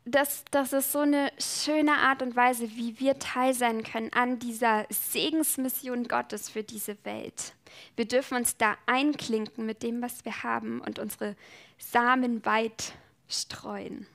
das, 0.06 0.44
das 0.52 0.74
ist 0.74 0.92
so 0.92 1.00
eine 1.00 1.32
schöne 1.40 1.94
Art 1.94 2.22
und 2.22 2.36
Weise, 2.36 2.70
wie 2.76 3.00
wir 3.00 3.20
teil 3.20 3.54
sein 3.54 3.84
können 3.84 4.12
an 4.14 4.40
dieser 4.40 4.86
Segensmission 4.90 6.08
Gottes 6.08 6.50
für 6.50 6.64
diese 6.64 6.98
Welt. 7.06 7.54
Wir 7.96 8.06
dürfen 8.06 8.38
uns 8.38 8.58
da 8.58 8.78
einklinken 8.86 9.66
mit 9.66 9.84
dem, 9.84 10.02
was 10.02 10.26
wir 10.26 10.44
haben 10.44 10.82
und 10.82 11.00
unsere 11.00 11.36
Samen 11.78 12.46
weit 12.46 12.94
streuen. 13.28 14.08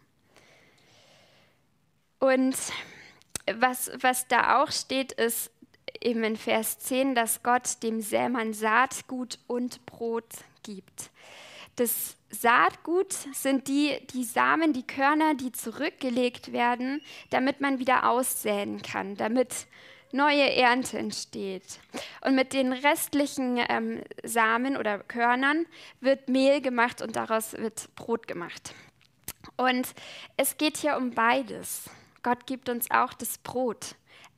Und 2.19 2.57
was, 3.53 3.91
was 4.01 4.27
da 4.29 4.63
auch 4.63 4.73
steht, 4.73 5.13
ist 5.13 5.51
eben 6.01 6.25
in 6.25 6.37
Vers 6.37 6.79
10, 6.81 7.15
dass 7.15 7.43
Gott 7.43 7.83
dem 7.83 8.01
Sämann 8.01 8.55
Saatgut 8.55 9.39
und 9.47 9.85
Brot 9.87 10.33
gibt. 10.63 11.11
Das 11.77 12.17
Saatgut 12.31 13.13
sind 13.33 13.69
die, 13.69 13.99
die 14.13 14.25
Samen, 14.25 14.73
die 14.73 14.87
Körner, 14.87 15.35
die 15.35 15.53
zurückgelegt 15.53 16.53
werden, 16.53 17.01
damit 17.31 17.61
man 17.61 17.79
wieder 17.79 18.09
aussäen 18.09 18.83
kann, 18.83 19.17
damit 19.17 19.67
neue 20.13 20.55
Ernte 20.55 20.99
entsteht. 20.99 21.81
Und 22.21 22.37
mit 22.37 22.53
den 22.53 22.73
restlichen 22.73 23.61
ähm, 23.69 24.03
Samen 24.23 24.77
oder 24.77 25.01
Körnern 25.01 25.67
wird 26.01 26.29
Mehl 26.29 26.61
gemacht 26.61 27.03
und 27.03 27.17
daraus 27.17 27.53
wird 27.55 27.95
Brot 27.97 28.29
gemacht. 28.29 28.75
Und 29.57 29.89
es 30.37 30.57
geht 30.57 30.77
hier 30.77 30.97
um 30.97 31.11
beides. 31.11 31.91
Gott 32.23 32.47
gibt 32.47 32.69
uns 32.69 32.91
auch 32.91 33.13
das 33.13 33.39
Brot. 33.39 33.97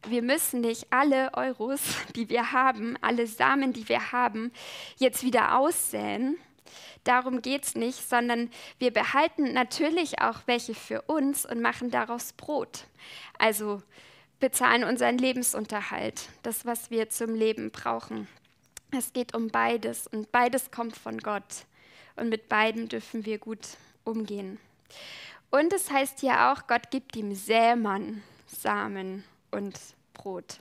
Wir 0.08 0.22
müssen 0.22 0.60
nicht 0.60 0.86
alle 0.90 1.32
Euros, 1.34 1.80
die 2.16 2.28
wir 2.28 2.52
haben, 2.52 2.96
alle 3.02 3.26
Samen, 3.26 3.72
die 3.72 3.88
wir 3.88 4.12
haben, 4.12 4.52
jetzt 4.98 5.22
wieder 5.22 5.58
aussäen. 5.58 6.38
Darum 7.04 7.42
geht 7.42 7.64
es 7.64 7.74
nicht, 7.74 8.08
sondern 8.08 8.50
wir 8.78 8.92
behalten 8.92 9.52
natürlich 9.52 10.20
auch 10.20 10.40
welche 10.46 10.74
für 10.74 11.02
uns 11.02 11.46
und 11.46 11.60
machen 11.60 11.90
daraus 11.90 12.32
Brot. 12.32 12.84
Also 13.38 13.82
bezahlen 14.40 14.84
unseren 14.84 15.18
Lebensunterhalt, 15.18 16.28
das, 16.42 16.66
was 16.66 16.90
wir 16.90 17.08
zum 17.08 17.34
Leben 17.34 17.70
brauchen. 17.70 18.28
Es 18.90 19.12
geht 19.12 19.34
um 19.34 19.48
beides 19.48 20.06
und 20.06 20.30
beides 20.32 20.70
kommt 20.70 20.96
von 20.96 21.18
Gott. 21.18 21.66
Und 22.16 22.28
mit 22.28 22.48
beiden 22.48 22.88
dürfen 22.88 23.26
wir 23.26 23.38
gut 23.38 23.66
umgehen. 24.04 24.58
Und 25.50 25.72
es 25.72 25.90
heißt 25.90 26.20
hier 26.20 26.50
auch, 26.50 26.66
Gott 26.66 26.90
gibt 26.90 27.16
ihm 27.16 27.34
Sämann 27.34 28.22
Samen 28.46 29.24
und 29.50 29.78
Brot. 30.12 30.60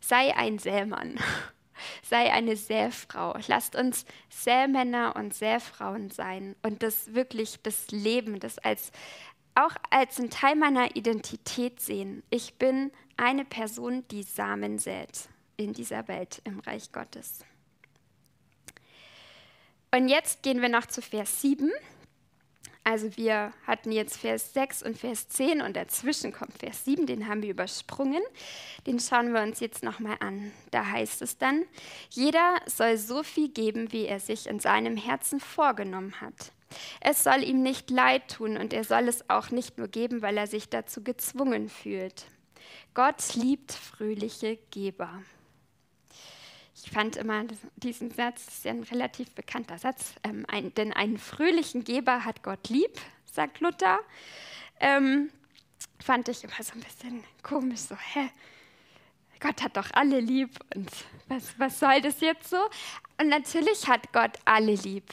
Sei 0.00 0.34
ein 0.36 0.58
Sämann, 0.58 1.18
sei 2.02 2.32
eine 2.32 2.56
Säfrau. 2.56 3.36
Lasst 3.46 3.76
uns 3.76 4.04
Sämänner 4.28 5.16
und 5.16 5.34
Säfrauen 5.34 6.10
sein 6.10 6.56
und 6.62 6.82
das 6.82 7.14
wirklich 7.14 7.60
das 7.62 7.90
Leben, 7.90 8.40
das 8.40 8.58
als 8.58 8.92
auch 9.54 9.74
als 9.90 10.18
ein 10.18 10.30
Teil 10.30 10.56
meiner 10.56 10.96
Identität 10.96 11.80
sehen. 11.80 12.22
Ich 12.30 12.54
bin 12.54 12.92
eine 13.16 13.44
Person, 13.44 14.06
die 14.08 14.22
Samen 14.22 14.78
sät 14.78 15.28
in 15.56 15.72
dieser 15.72 16.08
Welt 16.08 16.40
im 16.44 16.60
Reich 16.60 16.92
Gottes. 16.92 17.44
Und 19.92 20.08
jetzt 20.08 20.42
gehen 20.42 20.62
wir 20.62 20.68
noch 20.68 20.86
zu 20.86 21.02
Vers 21.02 21.40
7. 21.40 21.70
Also 22.90 23.16
wir 23.16 23.52
hatten 23.68 23.92
jetzt 23.92 24.16
Vers 24.16 24.52
6 24.52 24.82
und 24.82 24.98
Vers 24.98 25.28
10 25.28 25.62
und 25.62 25.76
dazwischen 25.76 26.32
kommt 26.32 26.58
Vers 26.58 26.84
7, 26.86 27.06
den 27.06 27.28
haben 27.28 27.40
wir 27.40 27.50
übersprungen. 27.50 28.20
Den 28.84 28.98
schauen 28.98 29.32
wir 29.32 29.42
uns 29.42 29.60
jetzt 29.60 29.84
nochmal 29.84 30.16
an. 30.18 30.50
Da 30.72 30.84
heißt 30.84 31.22
es 31.22 31.38
dann, 31.38 31.66
jeder 32.10 32.56
soll 32.66 32.96
so 32.96 33.22
viel 33.22 33.48
geben, 33.48 33.92
wie 33.92 34.06
er 34.06 34.18
sich 34.18 34.48
in 34.48 34.58
seinem 34.58 34.96
Herzen 34.96 35.38
vorgenommen 35.38 36.20
hat. 36.20 36.50
Es 37.00 37.22
soll 37.22 37.44
ihm 37.44 37.62
nicht 37.62 37.90
leid 37.90 38.26
tun 38.26 38.56
und 38.56 38.72
er 38.72 38.82
soll 38.82 39.06
es 39.06 39.30
auch 39.30 39.52
nicht 39.52 39.78
nur 39.78 39.86
geben, 39.86 40.20
weil 40.20 40.36
er 40.36 40.48
sich 40.48 40.68
dazu 40.68 41.04
gezwungen 41.04 41.68
fühlt. 41.68 42.24
Gott 42.94 43.36
liebt 43.36 43.70
fröhliche 43.70 44.58
Geber. 44.72 45.22
Ich 46.82 46.90
fand 46.90 47.16
immer 47.16 47.44
diesen 47.76 48.10
Satz, 48.10 48.46
das 48.46 48.54
ist 48.54 48.64
ja 48.64 48.72
ein 48.72 48.82
relativ 48.84 49.30
bekannter 49.32 49.78
Satz, 49.78 50.14
ähm, 50.24 50.44
ein, 50.48 50.74
denn 50.74 50.92
einen 50.92 51.18
fröhlichen 51.18 51.84
Geber 51.84 52.24
hat 52.24 52.42
Gott 52.42 52.68
lieb, 52.68 52.98
sagt 53.24 53.60
Luther. 53.60 54.00
Ähm, 54.80 55.30
fand 56.02 56.28
ich 56.28 56.42
immer 56.42 56.62
so 56.62 56.72
ein 56.72 56.80
bisschen 56.80 57.24
komisch, 57.42 57.80
so, 57.80 57.96
hä? 57.96 58.30
Gott 59.40 59.62
hat 59.62 59.76
doch 59.76 59.90
alle 59.92 60.20
lieb 60.20 60.50
und 60.74 60.90
was, 61.28 61.58
was 61.58 61.80
soll 61.80 62.00
das 62.02 62.20
jetzt 62.20 62.50
so? 62.50 62.58
Und 63.18 63.28
natürlich 63.28 63.88
hat 63.88 64.12
Gott 64.12 64.38
alle 64.44 64.74
lieb. 64.74 65.04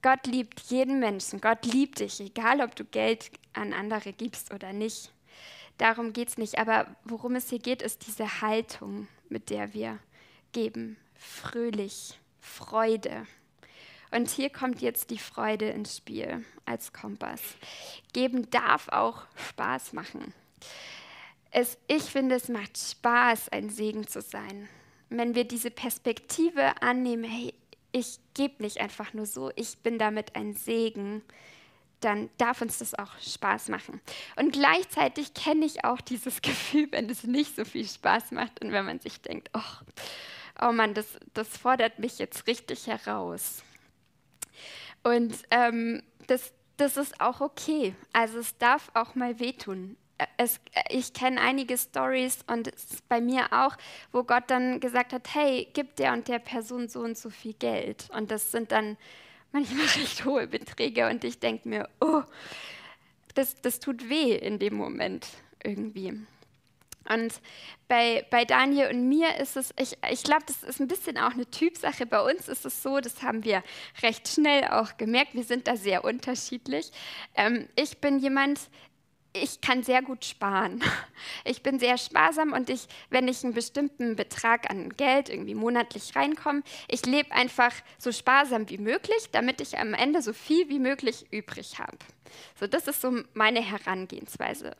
Gott 0.00 0.26
liebt 0.26 0.60
jeden 0.62 0.98
Menschen. 0.98 1.40
Gott 1.40 1.64
liebt 1.64 2.00
dich, 2.00 2.20
egal 2.20 2.60
ob 2.60 2.74
du 2.74 2.84
Geld 2.84 3.30
an 3.52 3.72
andere 3.72 4.12
gibst 4.12 4.52
oder 4.52 4.72
nicht. 4.72 5.12
Darum 5.78 6.12
geht 6.12 6.28
es 6.28 6.38
nicht. 6.38 6.58
Aber 6.58 6.86
worum 7.04 7.36
es 7.36 7.50
hier 7.50 7.60
geht, 7.60 7.82
ist 7.82 8.06
diese 8.06 8.40
Haltung, 8.40 9.08
mit 9.28 9.50
der 9.50 9.74
wir 9.74 9.98
geben, 10.52 10.96
fröhlich, 11.14 12.18
Freude. 12.40 13.26
Und 14.10 14.28
hier 14.28 14.50
kommt 14.50 14.82
jetzt 14.82 15.10
die 15.10 15.18
Freude 15.18 15.70
ins 15.70 15.96
Spiel 15.96 16.44
als 16.66 16.92
Kompass. 16.92 17.40
Geben 18.12 18.50
darf 18.50 18.88
auch 18.88 19.24
Spaß 19.48 19.94
machen. 19.94 20.34
Es, 21.50 21.78
ich 21.86 22.04
finde, 22.04 22.34
es 22.34 22.48
macht 22.48 22.76
Spaß, 22.78 23.48
ein 23.50 23.70
Segen 23.70 24.06
zu 24.06 24.20
sein. 24.20 24.68
Wenn 25.08 25.34
wir 25.34 25.44
diese 25.44 25.70
Perspektive 25.70 26.82
annehmen, 26.82 27.24
hey, 27.24 27.54
ich 27.92 28.18
gebe 28.34 28.62
nicht 28.62 28.80
einfach 28.80 29.12
nur 29.12 29.26
so, 29.26 29.50
ich 29.56 29.78
bin 29.78 29.98
damit 29.98 30.34
ein 30.34 30.54
Segen, 30.54 31.22
dann 32.00 32.30
darf 32.38 32.60
uns 32.62 32.78
das 32.78 32.94
auch 32.94 33.18
Spaß 33.20 33.68
machen. 33.68 34.00
Und 34.36 34.52
gleichzeitig 34.52 35.34
kenne 35.34 35.64
ich 35.64 35.84
auch 35.84 36.00
dieses 36.00 36.40
Gefühl, 36.42 36.88
wenn 36.90 37.08
es 37.08 37.24
nicht 37.24 37.56
so 37.56 37.64
viel 37.64 37.86
Spaß 37.86 38.32
macht 38.32 38.62
und 38.62 38.72
wenn 38.72 38.84
man 38.84 39.00
sich 39.00 39.20
denkt, 39.20 39.50
oh, 39.54 39.84
oh 40.62 40.72
Mann, 40.72 40.94
das, 40.94 41.06
das 41.34 41.48
fordert 41.56 41.98
mich 41.98 42.18
jetzt 42.18 42.46
richtig 42.46 42.86
heraus. 42.86 43.62
Und 45.02 45.34
ähm, 45.50 46.02
das, 46.26 46.52
das 46.76 46.96
ist 46.96 47.20
auch 47.20 47.40
okay. 47.40 47.94
Also 48.12 48.38
es 48.38 48.56
darf 48.58 48.90
auch 48.94 49.14
mal 49.14 49.38
wehtun. 49.40 49.96
Es, 50.36 50.60
ich 50.88 51.12
kenne 51.12 51.40
einige 51.40 51.76
Stories 51.76 52.44
und 52.46 52.70
bei 53.08 53.20
mir 53.20 53.52
auch, 53.52 53.76
wo 54.12 54.22
Gott 54.22 54.44
dann 54.46 54.78
gesagt 54.78 55.12
hat, 55.12 55.34
hey, 55.34 55.68
gib 55.72 55.96
der 55.96 56.12
und 56.12 56.28
der 56.28 56.38
Person 56.38 56.88
so 56.88 57.00
und 57.00 57.18
so 57.18 57.28
viel 57.28 57.54
Geld. 57.54 58.08
Und 58.14 58.30
das 58.30 58.52
sind 58.52 58.70
dann 58.70 58.96
manchmal 59.50 59.86
recht 59.96 60.24
hohe 60.24 60.46
Beträge 60.46 61.08
und 61.08 61.24
ich 61.24 61.40
denke 61.40 61.68
mir, 61.68 61.88
oh, 62.00 62.22
das, 63.34 63.60
das 63.62 63.80
tut 63.80 64.08
weh 64.08 64.36
in 64.36 64.58
dem 64.58 64.74
Moment 64.74 65.26
irgendwie. 65.64 66.20
Und 67.08 67.40
bei, 67.88 68.24
bei 68.30 68.44
Daniel 68.44 68.88
und 68.88 69.08
mir 69.08 69.36
ist 69.36 69.56
es, 69.56 69.74
ich, 69.78 69.96
ich 70.10 70.22
glaube, 70.22 70.44
das 70.46 70.62
ist 70.62 70.80
ein 70.80 70.88
bisschen 70.88 71.18
auch 71.18 71.32
eine 71.32 71.50
Typsache. 71.50 72.06
Bei 72.06 72.20
uns 72.20 72.48
ist 72.48 72.64
es 72.64 72.82
so, 72.82 73.00
das 73.00 73.22
haben 73.22 73.44
wir 73.44 73.62
recht 74.02 74.28
schnell 74.28 74.64
auch 74.64 74.96
gemerkt, 74.96 75.34
wir 75.34 75.44
sind 75.44 75.68
da 75.68 75.76
sehr 75.76 76.04
unterschiedlich. 76.04 76.90
Ähm, 77.34 77.68
ich 77.76 77.98
bin 77.98 78.18
jemand, 78.18 78.60
ich 79.32 79.60
kann 79.60 79.82
sehr 79.82 80.02
gut 80.02 80.24
sparen. 80.24 80.82
Ich 81.44 81.62
bin 81.62 81.78
sehr 81.78 81.98
sparsam 81.98 82.52
und 82.52 82.68
ich, 82.68 82.88
wenn 83.10 83.28
ich 83.28 83.44
einen 83.44 83.54
bestimmten 83.54 84.16
Betrag 84.16 84.70
an 84.70 84.90
Geld 84.90 85.28
irgendwie 85.28 85.54
monatlich 85.54 86.16
reinkomme, 86.16 86.62
ich 86.88 87.06
lebe 87.06 87.32
einfach 87.32 87.72
so 87.98 88.10
sparsam 88.10 88.68
wie 88.68 88.78
möglich, 88.78 89.28
damit 89.30 89.60
ich 89.60 89.78
am 89.78 89.94
Ende 89.94 90.20
so 90.22 90.32
viel 90.32 90.68
wie 90.68 90.80
möglich 90.80 91.26
übrig 91.30 91.78
habe. 91.78 91.96
So, 92.58 92.66
das 92.66 92.88
ist 92.88 93.00
so 93.00 93.22
meine 93.34 93.60
Herangehensweise. 93.60 94.76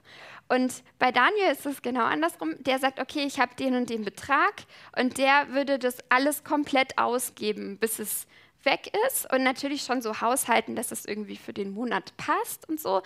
Und 0.48 0.82
bei 0.98 1.12
Daniel 1.12 1.52
ist 1.52 1.66
es 1.66 1.82
genau 1.82 2.04
andersrum. 2.04 2.54
Der 2.60 2.78
sagt, 2.78 2.98
okay, 3.00 3.24
ich 3.24 3.38
habe 3.38 3.54
den 3.54 3.74
und 3.74 3.90
den 3.90 4.04
Betrag 4.04 4.64
und 4.96 5.18
der 5.18 5.48
würde 5.50 5.78
das 5.78 5.98
alles 6.08 6.44
komplett 6.44 6.98
ausgeben, 6.98 7.78
bis 7.78 7.98
es 7.98 8.26
weg 8.64 8.92
ist 9.06 9.32
und 9.32 9.42
natürlich 9.42 9.82
schon 9.82 10.02
so 10.02 10.20
haushalten, 10.20 10.76
dass 10.76 10.92
es 10.92 11.04
irgendwie 11.04 11.36
für 11.36 11.52
den 11.52 11.72
Monat 11.72 12.16
passt 12.16 12.68
und 12.68 12.80
so. 12.80 13.02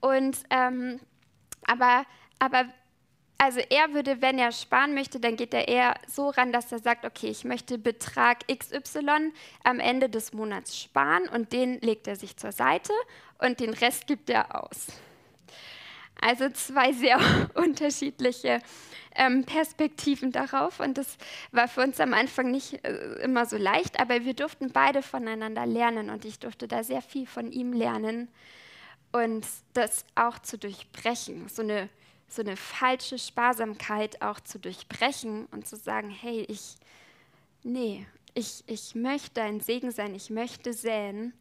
Und 0.00 0.38
ähm, 0.50 1.00
aber, 1.66 2.04
aber 2.38 2.66
also 3.38 3.60
er 3.60 3.94
würde, 3.94 4.20
wenn 4.20 4.38
er 4.38 4.50
sparen 4.50 4.94
möchte, 4.94 5.20
dann 5.20 5.36
geht 5.36 5.54
er 5.54 5.68
eher 5.68 5.94
so 6.08 6.28
ran, 6.30 6.52
dass 6.52 6.72
er 6.72 6.80
sagt, 6.80 7.04
okay, 7.04 7.28
ich 7.28 7.44
möchte 7.44 7.78
Betrag 7.78 8.38
XY 8.48 9.32
am 9.62 9.78
Ende 9.78 10.08
des 10.08 10.32
Monats 10.32 10.76
sparen 10.76 11.28
und 11.28 11.52
den 11.52 11.80
legt 11.80 12.08
er 12.08 12.16
sich 12.16 12.36
zur 12.36 12.50
Seite 12.50 12.92
und 13.38 13.60
den 13.60 13.74
Rest 13.74 14.08
gibt 14.08 14.28
er 14.28 14.64
aus. 14.64 14.88
Also 16.20 16.48
zwei 16.50 16.92
sehr 16.92 17.18
unterschiedliche 17.54 18.60
ähm, 19.14 19.44
Perspektiven 19.44 20.32
darauf. 20.32 20.80
Und 20.80 20.98
das 20.98 21.16
war 21.52 21.68
für 21.68 21.82
uns 21.82 22.00
am 22.00 22.14
Anfang 22.14 22.50
nicht 22.50 22.84
äh, 22.84 23.22
immer 23.22 23.46
so 23.46 23.56
leicht, 23.56 24.00
aber 24.00 24.24
wir 24.24 24.34
durften 24.34 24.72
beide 24.72 25.02
voneinander 25.02 25.66
lernen. 25.66 26.10
Und 26.10 26.24
ich 26.24 26.38
durfte 26.38 26.68
da 26.68 26.82
sehr 26.82 27.02
viel 27.02 27.26
von 27.26 27.52
ihm 27.52 27.72
lernen. 27.72 28.28
Und 29.12 29.46
das 29.72 30.04
auch 30.14 30.38
zu 30.38 30.58
durchbrechen, 30.58 31.48
so 31.48 31.62
eine, 31.62 31.88
so 32.28 32.42
eine 32.42 32.56
falsche 32.56 33.18
Sparsamkeit 33.18 34.20
auch 34.20 34.40
zu 34.40 34.58
durchbrechen 34.58 35.46
und 35.46 35.66
zu 35.66 35.76
sagen, 35.76 36.10
hey, 36.10 36.44
ich, 36.48 36.76
nee, 37.62 38.06
ich, 38.34 38.64
ich 38.66 38.94
möchte 38.94 39.42
ein 39.42 39.60
Segen 39.60 39.90
sein, 39.90 40.14
ich 40.14 40.30
möchte 40.30 40.72
säen. 40.72 41.32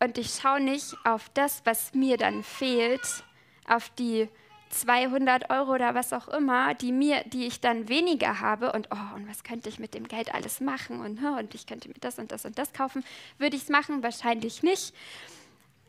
Und 0.00 0.18
ich 0.18 0.34
schaue 0.34 0.60
nicht 0.60 0.94
auf 1.04 1.30
das, 1.30 1.62
was 1.64 1.94
mir 1.94 2.18
dann 2.18 2.42
fehlt, 2.42 3.24
auf 3.68 3.90
die 3.90 4.28
200 4.70 5.50
Euro 5.50 5.74
oder 5.74 5.94
was 5.94 6.12
auch 6.12 6.28
immer, 6.28 6.74
die, 6.74 6.92
mir, 6.92 7.22
die 7.26 7.46
ich 7.46 7.60
dann 7.60 7.88
weniger 7.88 8.40
habe 8.40 8.72
und, 8.72 8.88
oh, 8.90 9.14
und 9.14 9.28
was 9.28 9.44
könnte 9.44 9.68
ich 9.68 9.78
mit 9.78 9.94
dem 9.94 10.08
Geld 10.08 10.34
alles 10.34 10.60
machen 10.60 11.00
und, 11.00 11.22
und 11.22 11.54
ich 11.54 11.66
könnte 11.66 11.88
mir 11.88 11.94
das 12.00 12.18
und 12.18 12.32
das 12.32 12.44
und 12.44 12.58
das 12.58 12.72
kaufen, 12.72 13.04
würde 13.38 13.56
ich 13.56 13.62
es 13.62 13.68
machen? 13.68 14.02
Wahrscheinlich 14.02 14.62
nicht. 14.62 14.94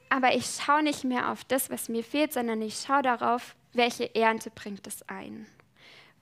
Aber 0.10 0.36
ich 0.36 0.46
schaue 0.46 0.84
nicht 0.84 1.04
mehr 1.04 1.32
auf 1.32 1.44
das, 1.46 1.70
was 1.70 1.90
mir 1.90 2.04
fehlt, 2.04 2.32
sondern 2.32 2.62
ich 2.62 2.76
schaue 2.76 3.02
darauf, 3.02 3.56
welche 3.74 4.14
Ernte 4.16 4.52
bringt 4.52 4.86
es 4.88 5.08
ein. 5.10 5.48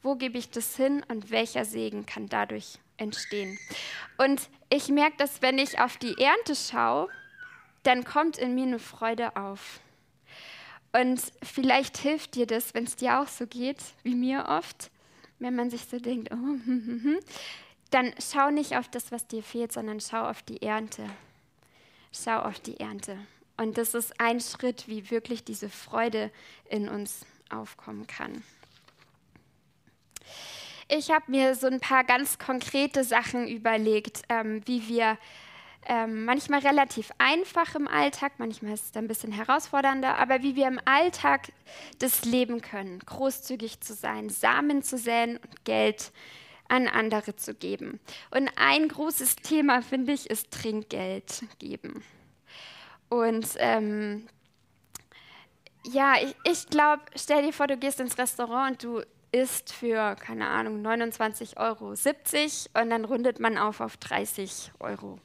Wo 0.02 0.16
gebe 0.16 0.38
ich 0.38 0.50
das 0.50 0.76
hin 0.76 1.04
und 1.10 1.32
welcher 1.32 1.66
Segen 1.66 2.06
kann 2.06 2.28
dadurch 2.28 2.80
entstehen? 2.98 3.58
Und 4.18 4.50
ich 4.70 4.90
merke, 4.90 5.18
dass 5.18 5.42
wenn 5.42 5.58
ich 5.58 5.80
auf 5.80 5.98
die 5.98 6.18
Ernte 6.18 6.56
schaue, 6.56 7.10
dann 7.84 8.06
kommt 8.06 8.38
in 8.38 8.56
mir 8.56 8.64
eine 8.64 8.80
Freude 8.80 9.36
auf. 9.36 9.82
Und 10.94 11.22
vielleicht 11.42 11.98
hilft 11.98 12.36
dir 12.36 12.46
das, 12.46 12.74
wenn 12.74 12.84
es 12.84 12.96
dir 12.96 13.20
auch 13.20 13.28
so 13.28 13.48
geht, 13.48 13.80
wie 14.04 14.16
mir 14.16 14.46
oft, 14.48 14.92
wenn 15.40 15.56
man 15.56 15.70
sich 15.70 15.86
so 15.86 16.00
denkt, 16.00 16.32
oh, 16.32 16.36
hm, 16.36 16.64
hm, 16.66 17.04
hm, 17.04 17.20
dann 17.90 18.14
schau 18.20 18.52
nicht 18.52 18.78
auf 18.78 18.88
das, 18.88 19.12
was 19.12 19.28
dir 19.28 19.44
fehlt, 19.44 19.72
sondern 19.72 20.00
schau 20.00 20.30
auf 20.30 20.44
die 20.44 20.62
Ernte. 20.62 21.10
Schau 22.12 22.40
auf 22.40 22.60
die 22.60 22.80
Ernte. 22.80 23.18
Und 23.58 23.78
das 23.78 23.94
ist 23.94 24.20
ein 24.20 24.40
Schritt, 24.40 24.88
wie 24.88 25.10
wirklich 25.10 25.44
diese 25.44 25.70
Freude 25.70 26.32
in 26.70 26.90
uns 26.90 27.26
aufkommen 27.50 28.06
kann. 28.08 28.44
Ich 30.90 31.12
habe 31.12 31.32
mir 31.32 31.56
so 31.56 31.68
ein 31.68 31.80
paar 31.80 32.04
ganz 32.04 32.38
konkrete 32.38 33.04
Sachen 33.04 33.48
überlegt, 33.48 34.22
ähm, 34.30 34.62
wie 34.66 34.88
wir 34.88 35.18
ähm, 35.88 36.26
manchmal 36.26 36.60
relativ 36.60 37.12
einfach 37.18 37.76
im 37.76 37.88
Alltag, 37.88 38.34
manchmal 38.38 38.74
ist 38.74 38.92
es 38.92 38.98
ein 38.98 39.08
bisschen 39.08 39.32
herausfordernder, 39.32 40.18
aber 40.18 40.42
wie 40.42 40.56
wir 40.56 40.68
im 40.68 40.80
Alltag 40.86 41.52
das 42.00 42.26
leben 42.26 42.62
können, 42.62 43.00
großzügig 43.00 43.82
zu 43.82 43.94
sein, 43.94 44.30
Samen 44.30 44.84
zu 44.84 44.98
säen 44.98 45.38
und 45.38 45.66
Geld 45.66 46.12
an 46.70 46.88
andere 46.88 47.36
zu 47.36 47.54
geben. 47.54 48.00
Und 48.32 48.50
ein 48.56 48.88
großes 48.88 49.36
Thema, 49.38 49.82
finde 49.82 50.14
ich, 50.14 50.30
ist 50.30 50.52
Trinkgeld 50.52 51.44
geben. 51.60 52.04
Und 53.10 53.48
ähm, 53.58 54.28
ja, 55.86 56.16
ich, 56.22 56.36
ich 56.50 56.68
glaube, 56.70 57.04
stell 57.16 57.44
dir 57.44 57.54
vor, 57.54 57.68
du 57.68 57.78
gehst 57.78 58.00
ins 58.00 58.18
Restaurant 58.18 58.72
und 58.72 58.84
du 58.84 59.02
isst 59.32 59.74
für, 59.74 60.16
keine 60.16 60.48
Ahnung, 60.48 60.86
29,70 60.86 61.58
Euro 61.58 61.90
und 62.82 62.90
dann 62.90 63.06
rundet 63.06 63.40
man 63.40 63.58
auf 63.58 63.82
auf 63.82 63.98
30 63.98 64.72
Euro. 64.80 65.20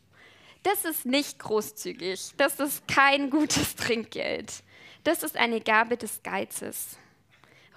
Das 0.71 0.85
ist 0.85 1.07
nicht 1.07 1.39
großzügig. 1.39 2.35
Das 2.37 2.61
ist 2.61 2.87
kein 2.87 3.31
gutes 3.31 3.75
Trinkgeld. 3.77 4.63
Das 5.03 5.23
ist 5.23 5.39
eine 5.39 5.63
Gabe 5.63 5.97
des 5.97 6.23
Geizes. 6.23 6.99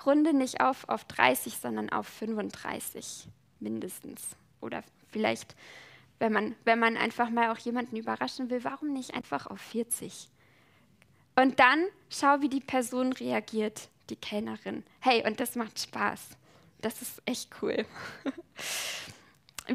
Runde 0.05 0.33
nicht 0.33 0.59
auf 0.59 0.89
auf 0.89 1.05
30, 1.05 1.55
sondern 1.55 1.89
auf 1.89 2.05
35 2.05 3.29
mindestens. 3.61 4.21
Oder 4.59 4.83
vielleicht, 5.09 5.55
wenn 6.19 6.33
man, 6.33 6.55
wenn 6.65 6.79
man 6.79 6.97
einfach 6.97 7.29
mal 7.29 7.51
auch 7.51 7.59
jemanden 7.59 7.95
überraschen 7.95 8.49
will, 8.49 8.61
warum 8.65 8.91
nicht 8.91 9.13
einfach 9.13 9.47
auf 9.47 9.61
40? 9.61 10.27
Und 11.37 11.61
dann 11.61 11.85
schau, 12.09 12.41
wie 12.41 12.49
die 12.49 12.59
Person 12.59 13.13
reagiert, 13.13 13.87
die 14.09 14.17
Kellnerin. 14.17 14.83
Hey, 14.99 15.25
und 15.25 15.39
das 15.39 15.55
macht 15.55 15.79
Spaß. 15.79 16.31
Das 16.81 17.01
ist 17.01 17.21
echt 17.25 17.51
cool. 17.61 17.85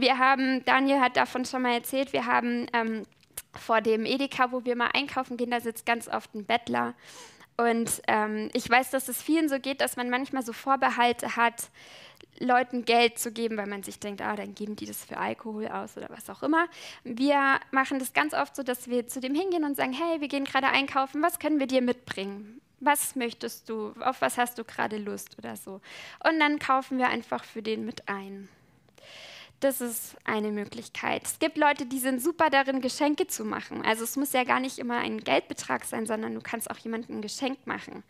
wir 0.00 0.18
haben, 0.18 0.64
Daniel 0.64 1.00
hat 1.00 1.16
davon 1.16 1.44
schon 1.44 1.62
mal 1.62 1.74
erzählt, 1.74 2.12
wir 2.12 2.26
haben 2.26 2.66
ähm, 2.72 3.04
vor 3.58 3.80
dem 3.80 4.04
Edeka, 4.04 4.52
wo 4.52 4.64
wir 4.64 4.76
mal 4.76 4.90
einkaufen 4.92 5.36
gehen, 5.36 5.50
da 5.50 5.60
sitzt 5.60 5.86
ganz 5.86 6.08
oft 6.08 6.34
ein 6.34 6.44
Bettler. 6.44 6.94
Und 7.56 8.02
ähm, 8.06 8.50
ich 8.52 8.68
weiß, 8.68 8.90
dass 8.90 9.08
es 9.08 9.22
vielen 9.22 9.48
so 9.48 9.58
geht, 9.58 9.80
dass 9.80 9.96
man 9.96 10.10
manchmal 10.10 10.42
so 10.44 10.52
Vorbehalte 10.52 11.36
hat, 11.36 11.70
Leuten 12.38 12.84
Geld 12.84 13.18
zu 13.18 13.32
geben, 13.32 13.56
weil 13.56 13.66
man 13.66 13.82
sich 13.82 13.98
denkt, 13.98 14.20
ah, 14.20 14.36
dann 14.36 14.54
geben 14.54 14.76
die 14.76 14.84
das 14.84 15.04
für 15.04 15.16
Alkohol 15.16 15.68
aus 15.68 15.96
oder 15.96 16.10
was 16.10 16.28
auch 16.28 16.42
immer. 16.42 16.66
Wir 17.02 17.58
machen 17.70 17.98
das 17.98 18.12
ganz 18.12 18.34
oft 18.34 18.54
so, 18.54 18.62
dass 18.62 18.88
wir 18.88 19.08
zu 19.08 19.20
dem 19.20 19.34
hingehen 19.34 19.64
und 19.64 19.76
sagen, 19.76 19.94
hey, 19.94 20.20
wir 20.20 20.28
gehen 20.28 20.44
gerade 20.44 20.66
einkaufen, 20.66 21.22
was 21.22 21.38
können 21.38 21.58
wir 21.58 21.66
dir 21.66 21.80
mitbringen? 21.80 22.60
Was 22.80 23.16
möchtest 23.16 23.70
du? 23.70 23.94
Auf 24.00 24.20
was 24.20 24.36
hast 24.36 24.58
du 24.58 24.64
gerade 24.64 24.98
Lust 24.98 25.38
oder 25.38 25.56
so? 25.56 25.80
Und 26.28 26.38
dann 26.40 26.58
kaufen 26.58 26.98
wir 26.98 27.08
einfach 27.08 27.42
für 27.42 27.62
den 27.62 27.86
mit 27.86 28.06
ein. 28.06 28.50
Das 29.60 29.80
ist 29.80 30.16
eine 30.24 30.52
Möglichkeit. 30.52 31.22
Es 31.24 31.38
gibt 31.38 31.56
Leute, 31.56 31.86
die 31.86 31.98
sind 31.98 32.20
super 32.20 32.50
darin, 32.50 32.82
Geschenke 32.82 33.26
zu 33.26 33.44
machen. 33.44 33.82
Also 33.86 34.04
es 34.04 34.16
muss 34.16 34.34
ja 34.34 34.44
gar 34.44 34.60
nicht 34.60 34.78
immer 34.78 34.98
ein 34.98 35.18
Geldbetrag 35.18 35.86
sein, 35.86 36.04
sondern 36.04 36.34
du 36.34 36.40
kannst 36.42 36.70
auch 36.70 36.76
jemandem 36.76 37.16
ein 37.16 37.22
Geschenk 37.22 37.66
machen. 37.66 38.02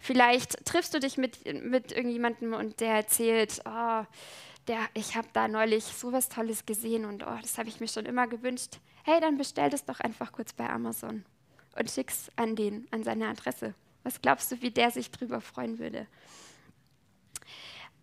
Vielleicht 0.00 0.64
triffst 0.64 0.94
du 0.94 1.00
dich 1.00 1.18
mit, 1.18 1.44
mit 1.62 1.92
irgendjemandem 1.92 2.54
und 2.54 2.80
der 2.80 2.94
erzählt, 2.94 3.60
oh, 3.66 4.04
der, 4.68 4.78
ich 4.94 5.16
habe 5.16 5.28
da 5.34 5.48
neulich 5.48 5.84
so 5.84 6.12
was 6.12 6.30
Tolles 6.30 6.64
gesehen 6.64 7.04
und 7.04 7.22
oh, 7.22 7.38
das 7.42 7.58
habe 7.58 7.68
ich 7.68 7.78
mir 7.78 7.88
schon 7.88 8.06
immer 8.06 8.26
gewünscht. 8.26 8.78
Hey, 9.04 9.20
dann 9.20 9.36
bestell 9.36 9.68
das 9.68 9.84
doch 9.84 10.00
einfach 10.00 10.32
kurz 10.32 10.54
bei 10.54 10.68
Amazon 10.68 11.24
und 11.78 11.90
schick's 11.90 12.30
an 12.36 12.56
den, 12.56 12.88
an 12.90 13.04
seine 13.04 13.28
Adresse. 13.28 13.74
Was 14.02 14.22
glaubst 14.22 14.50
du, 14.50 14.62
wie 14.62 14.70
der 14.70 14.90
sich 14.90 15.10
drüber 15.10 15.40
freuen 15.40 15.78
würde? 15.78 16.06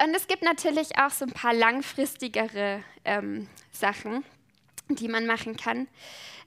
Und 0.02 0.16
es 0.16 0.28
gibt 0.28 0.44
natürlich 0.44 0.98
auch 0.98 1.12
so 1.12 1.26
ein 1.26 1.32
paar 1.32 1.54
langfristigere 1.54 2.84
ähm, 3.06 3.48
Sachen, 3.72 4.24
die 4.90 5.08
man 5.08 5.26
machen 5.26 5.56
kann. 5.56 5.88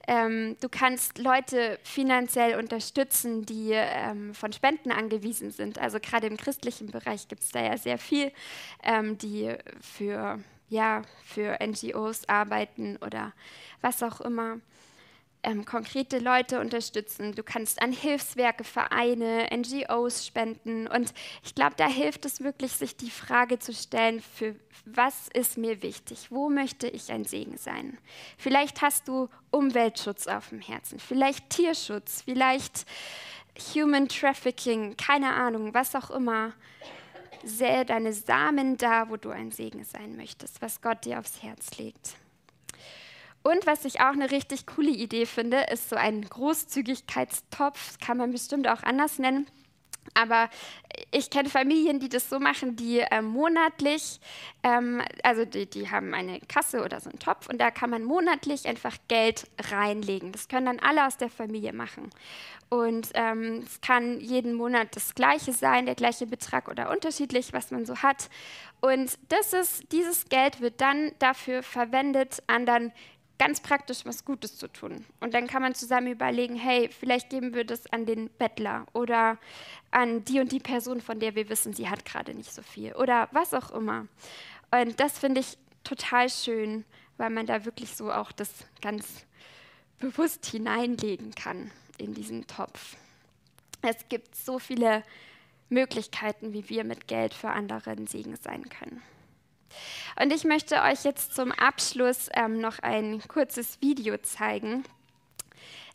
Ähm, 0.09 0.57
du 0.61 0.69
kannst 0.69 1.19
Leute 1.19 1.81
finanziell 1.83 2.59
unterstützen, 2.59 3.45
die 3.45 3.71
ähm, 3.73 4.35
von 4.35 4.53
Spenden 4.53 4.93
angewiesen 4.93 5.51
sind. 5.51 5.79
Also 5.79 5.99
gerade 6.01 6.29
im 6.29 6.37
christlichen 6.37 6.91
Bereich 6.91 7.27
gibt 7.27 7.43
es 7.43 7.51
da 7.51 7.61
ja 7.61 7.77
sehr 7.77 7.99
viel, 7.99 8.31
ähm, 8.85 9.19
die 9.19 9.53
für, 9.81 10.39
ja, 10.69 11.03
für 11.25 11.59
NGOs 11.61 12.29
arbeiten 12.29 12.99
oder 12.99 13.33
was 13.81 14.03
auch 14.03 14.21
immer 14.21 14.61
ähm, 15.47 15.65
konkrete 15.65 16.19
Leute 16.19 16.61
unterstützen. 16.61 17.33
Du 17.33 17.45
kannst 17.45 17.81
an 17.81 17.93
Hilfswerke, 17.93 18.65
Vereine, 18.65 19.49
NGOs 19.55 20.27
spenden. 20.27 20.89
Und 20.89 21.15
ich 21.45 21.55
glaube, 21.55 21.75
da 21.77 21.89
hilft 21.89 22.25
es 22.25 22.43
wirklich, 22.43 22.73
sich 22.73 22.97
die 22.97 23.11
Frage 23.11 23.59
zu 23.61 23.73
stellen, 23.73 24.21
für 24.21 24.57
was 24.85 25.29
ist 25.33 25.57
mir 25.57 25.83
wichtig? 25.83 26.31
Wo 26.31 26.51
möchte 26.51 26.89
ich 26.89 27.13
ein 27.13 27.25
Segen 27.25 27.57
sein? 27.57 27.97
Vielleicht 28.37 28.83
hast 28.83 29.09
du 29.09 29.29
Umweltschutz 29.51 30.27
auf 30.27 30.49
dem 30.49 30.61
Herzen, 30.61 30.99
vielleicht 30.99 31.51
Tierschutz, 31.51 32.23
vielleicht 32.23 32.85
Human 33.75 34.09
Trafficking, 34.09 34.97
keine 34.97 35.33
Ahnung, 35.33 35.73
was 35.73 35.95
auch 35.95 36.11
immer. 36.11 36.53
Sähe 37.45 37.85
deine 37.85 38.13
Samen 38.13 38.77
da, 38.77 39.09
wo 39.09 39.17
du 39.17 39.31
ein 39.31 39.53
Segen 39.53 39.85
sein 39.85 40.17
möchtest, 40.17 40.61
was 40.61 40.81
Gott 40.81 41.05
dir 41.05 41.21
aufs 41.21 41.43
Herz 41.43 41.79
legt. 41.79 42.17
Und 43.47 43.65
was 43.65 43.85
ich 43.85 44.01
auch 44.01 44.13
eine 44.13 44.33
richtig 44.33 44.67
coole 44.67 44.91
Idee 44.91 45.25
finde, 45.25 45.67
ist 45.73 45.89
so 45.89 45.95
ein 45.95 46.23
Großzügigkeitstopf, 46.23 47.99
kann 48.05 48.17
man 48.17 48.33
bestimmt 48.33 48.67
auch 48.67 48.83
anders 48.83 49.21
nennen. 49.21 49.47
Aber 50.15 50.51
ich 51.13 51.31
kenne 51.31 51.49
Familien, 51.49 52.01
die 52.01 52.09
das 52.09 52.29
so 52.29 52.41
machen, 52.41 52.75
die 52.75 53.01
äh, 53.01 53.23
monatlich, 53.23 54.19
ähm, 54.65 55.01
also 55.23 55.45
die, 55.45 55.71
die 55.71 55.89
haben 55.89 56.13
eine 56.13 56.41
Kasse 56.41 56.83
oder 56.83 56.99
so 57.01 57.09
einen 57.09 57.21
Topf 57.21 57.49
und 57.49 57.61
da 57.61 57.71
kann 57.71 57.91
man 57.91 58.03
monatlich 58.03 58.67
einfach 58.67 58.97
Geld 59.07 59.47
reinlegen. 59.71 60.33
Das 60.33 60.49
können 60.49 60.67
dann 60.67 60.81
alle 60.81 61.07
aus 61.07 61.17
der 61.17 61.31
Familie 61.31 61.73
machen. 61.73 62.11
Und 62.69 63.11
ähm, 63.15 63.63
es 63.65 63.81
kann 63.81 64.19
jeden 64.19 64.55
Monat 64.55 64.89
das 64.97 65.15
gleiche 65.15 65.53
sein, 65.53 65.87
der 65.87 65.95
gleiche 65.95 66.27
Betrag 66.27 66.69
oder 66.69 66.91
unterschiedlich, 66.91 67.53
was 67.53 67.71
man 67.71 67.87
so 67.87 67.99
hat. 67.99 68.29
Und 68.81 69.19
das 69.29 69.53
ist, 69.53 69.93
dieses 69.93 70.29
Geld 70.29 70.61
wird 70.61 70.81
dann 70.81 71.13
dafür 71.21 71.63
verwendet, 71.63 72.43
anderen 72.49 72.93
ganz 73.39 73.61
praktisch 73.61 74.05
was 74.05 74.25
Gutes 74.25 74.57
zu 74.57 74.69
tun. 74.69 75.05
Und 75.21 75.35
dann 75.35 75.47
kann 75.47 75.63
man 75.63 75.75
zusammen 75.75 76.09
überlegen, 76.09 76.57
hey, 76.57 76.89
vielleicht 76.89 77.31
geben 77.31 77.55
wir 77.55 77.65
das 77.65 77.87
an 77.93 78.07
den 78.07 78.31
Bettler 78.31 78.87
oder 78.93 79.39
an 79.91 80.25
die 80.25 80.41
und 80.41 80.53
die 80.53 80.61
Person, 80.61 81.01
von 81.01 81.21
der 81.21 81.35
wir 81.35 81.49
wissen, 81.49 81.73
sie 81.73 81.89
hat 81.89 82.05
gerade 82.05 82.35
nicht 82.35 82.53
so 82.53 82.63
viel 82.63 82.95
oder 82.95 83.29
was 83.33 83.55
auch 83.55 83.71
immer. 83.73 84.07
Und 84.71 84.99
das 85.01 85.19
finde 85.19 85.41
ich 85.41 85.59
total 85.85 86.29
schön, 86.29 86.85
weil 87.17 87.31
man 87.31 87.47
da 87.47 87.65
wirklich 87.65 87.95
so 87.95 88.13
auch 88.13 88.33
das 88.33 88.51
ganz 88.81 89.27
bewusst 89.99 90.47
hineinlegen 90.47 91.35
kann 91.35 91.71
in 91.99 92.15
diesen 92.15 92.47
Topf. 92.47 92.97
Es 93.83 94.09
gibt 94.09 94.35
so 94.35 94.59
viele 94.59 95.03
Möglichkeiten, 95.69 96.53
wie 96.53 96.69
wir 96.69 96.85
mit 96.85 97.09
Geld 97.09 97.35
für 97.35 97.51
andere 97.51 97.91
ein 97.91 98.07
Segen 98.07 98.37
sein 98.37 98.69
können. 98.69 99.03
Und 100.21 100.33
ich 100.33 100.45
möchte 100.45 100.83
euch 100.83 101.05
jetzt 101.05 101.35
zum 101.35 101.53
Abschluss 101.53 102.29
ähm, 102.35 102.61
noch 102.61 102.79
ein 102.81 103.23
kurzes 103.29 103.81
Video 103.81 104.17
zeigen. 104.19 104.85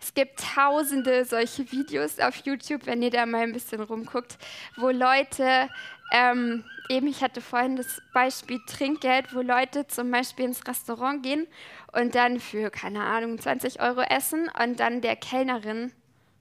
Es 0.01 0.15
gibt 0.15 0.43
tausende 0.55 1.25
solche 1.25 1.71
Videos 1.71 2.19
auf 2.19 2.35
YouTube, 2.37 2.87
wenn 2.87 3.03
ihr 3.03 3.11
da 3.11 3.25
mal 3.27 3.43
ein 3.43 3.53
bisschen 3.53 3.81
rumguckt, 3.81 4.37
wo 4.77 4.89
Leute, 4.89 5.69
ähm, 6.11 6.63
eben 6.89 7.07
ich 7.07 7.21
hatte 7.21 7.39
vorhin 7.39 7.75
das 7.75 8.01
Beispiel 8.11 8.59
Trinkgeld, 8.65 9.35
wo 9.35 9.41
Leute 9.41 9.85
zum 9.87 10.09
Beispiel 10.09 10.45
ins 10.45 10.67
Restaurant 10.67 11.21
gehen 11.21 11.47
und 11.93 12.15
dann 12.15 12.39
für, 12.39 12.71
keine 12.71 13.03
Ahnung, 13.03 13.37
20 13.37 13.79
Euro 13.79 14.01
essen 14.01 14.49
und 14.61 14.79
dann 14.79 15.01
der 15.01 15.15
Kellnerin 15.15 15.91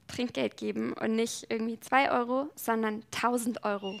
Trinkgeld 0.07 0.57
geben 0.57 0.93
und 0.93 1.15
nicht 1.15 1.45
irgendwie 1.49 1.79
2 1.79 2.11
Euro, 2.11 2.49
sondern 2.55 3.03
1000 3.13 3.63
Euro 3.63 3.99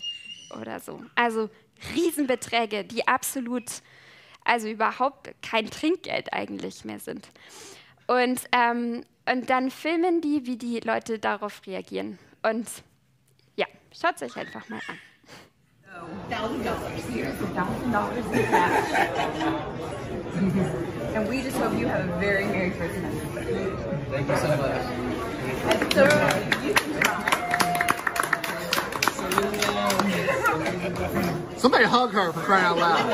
oder 0.59 0.79
so. 0.79 1.01
Also 1.15 1.49
Riesenbeträge, 1.95 2.83
die 2.83 3.07
absolut, 3.07 3.81
also 4.43 4.67
überhaupt 4.67 5.33
kein 5.41 5.69
Trinkgeld 5.69 6.33
eigentlich 6.33 6.85
mehr 6.85 6.99
sind. 6.99 7.29
Und, 8.07 8.41
ähm, 8.51 9.03
und 9.29 9.49
dann 9.49 9.71
filmen 9.71 10.21
die, 10.21 10.45
wie 10.45 10.57
die 10.57 10.79
Leute 10.79 11.19
darauf 11.19 11.61
reagieren. 11.65 12.19
Und 12.43 12.67
ja, 13.55 13.65
schaut 13.99 14.15
es 14.15 14.23
euch 14.23 14.37
einfach 14.37 14.67
mal 14.69 14.81
an. 14.87 14.97
Thousand 16.29 16.63
dollars. 16.63 17.05
Here's 17.09 17.41
a 17.41 17.47
thousand 17.53 17.91
dollars 17.91 18.25
in 18.25 18.45
cash. 18.45 18.91
and 21.13 21.27
we 21.27 21.41
just 21.41 21.57
hope 21.57 21.77
you 21.77 21.87
have 21.87 22.09
a 22.09 22.19
very 22.19 22.45
Merry 22.45 22.71
Christmas. 22.71 23.13
Thank 24.09 24.27
you 24.29 24.35
so 24.37 24.47
much. 24.57 24.81
So, 25.93 26.03
you 26.65 26.73
can 26.73 26.93
try. 30.95 31.47
Somebody 31.61 31.85
hug 31.85 32.11
her 32.13 32.33
for 32.33 32.39
crying 32.39 32.65
out 32.65 32.77
loud. 32.79 33.05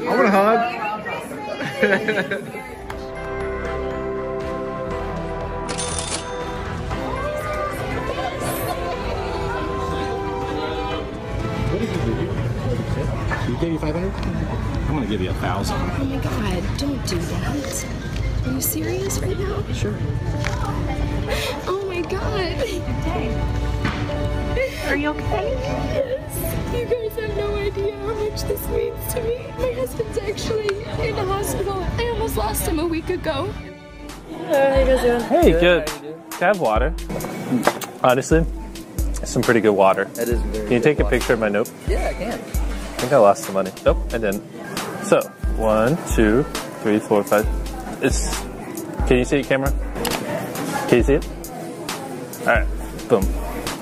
I 0.00 0.16
want 0.16 0.26
a 0.26 0.30
hug. 0.30 0.58
You 13.46 13.56
gave 13.58 13.72
you 13.72 13.78
500? 13.78 14.10
I'm 14.14 14.94
gonna 14.94 15.04
give 15.04 15.20
you 15.20 15.28
a 15.28 15.34
thousand. 15.34 15.76
Oh 15.76 16.04
my 16.06 16.16
god, 16.16 16.78
don't 16.78 17.06
do 17.06 17.18
that. 17.18 17.86
Are 18.46 18.52
you 18.52 18.60
serious 18.62 19.18
right 19.18 19.38
now? 19.38 19.62
Sure. 19.74 19.94
My 22.30 22.54
god. 23.04 23.48
Are 24.88 24.96
you 24.96 25.10
okay? 25.10 25.50
Yes. 25.92 26.74
You 26.74 26.84
guys 26.86 27.14
have 27.20 27.36
no 27.36 27.54
idea 27.56 27.96
how 27.98 28.14
much 28.14 28.42
this 28.42 28.68
means 28.68 29.12
to 29.12 29.22
me. 29.22 29.36
My 29.58 29.72
husband's 29.72 30.18
actually 30.18 30.68
in 31.06 31.14
the 31.14 31.24
hospital. 31.24 31.86
I 31.98 32.08
almost 32.08 32.36
lost 32.36 32.66
him 32.66 32.78
a 32.78 32.86
week 32.86 33.10
ago. 33.10 33.52
Hey, 34.30 34.70
how 34.70 34.78
you 34.80 34.86
guys 34.86 35.02
doing? 35.02 35.20
Hey, 35.20 35.52
good. 35.52 35.86
Can 35.86 36.42
I 36.42 36.46
have 36.46 36.60
water? 36.60 36.94
Honestly, 38.02 38.46
some 39.24 39.42
pretty 39.42 39.60
good 39.60 39.72
water. 39.72 40.04
That 40.04 40.28
is 40.28 40.40
very 40.40 40.64
Can 40.64 40.72
you 40.72 40.80
take 40.80 41.00
a 41.00 41.04
picture 41.04 41.34
of 41.34 41.40
my 41.40 41.48
note? 41.50 41.70
Yeah, 41.86 42.08
I 42.08 42.14
can. 42.14 42.32
I 42.32 42.36
think 42.36 43.12
I 43.12 43.18
lost 43.18 43.46
the 43.46 43.52
money. 43.52 43.72
Nope, 43.84 43.98
I 44.08 44.18
didn't. 44.18 44.42
So, 45.04 45.20
one, 45.56 45.98
two, 46.14 46.44
three, 46.82 46.98
four, 46.98 47.24
five. 47.24 47.46
It's. 48.02 48.38
Can 49.06 49.18
you 49.18 49.24
see 49.24 49.40
it, 49.40 49.46
camera? 49.46 49.70
Can 50.88 50.98
you 50.98 51.02
see 51.02 51.14
it? 51.14 51.37
All 52.48 52.54
right, 52.54 52.66
boom. 53.10 53.22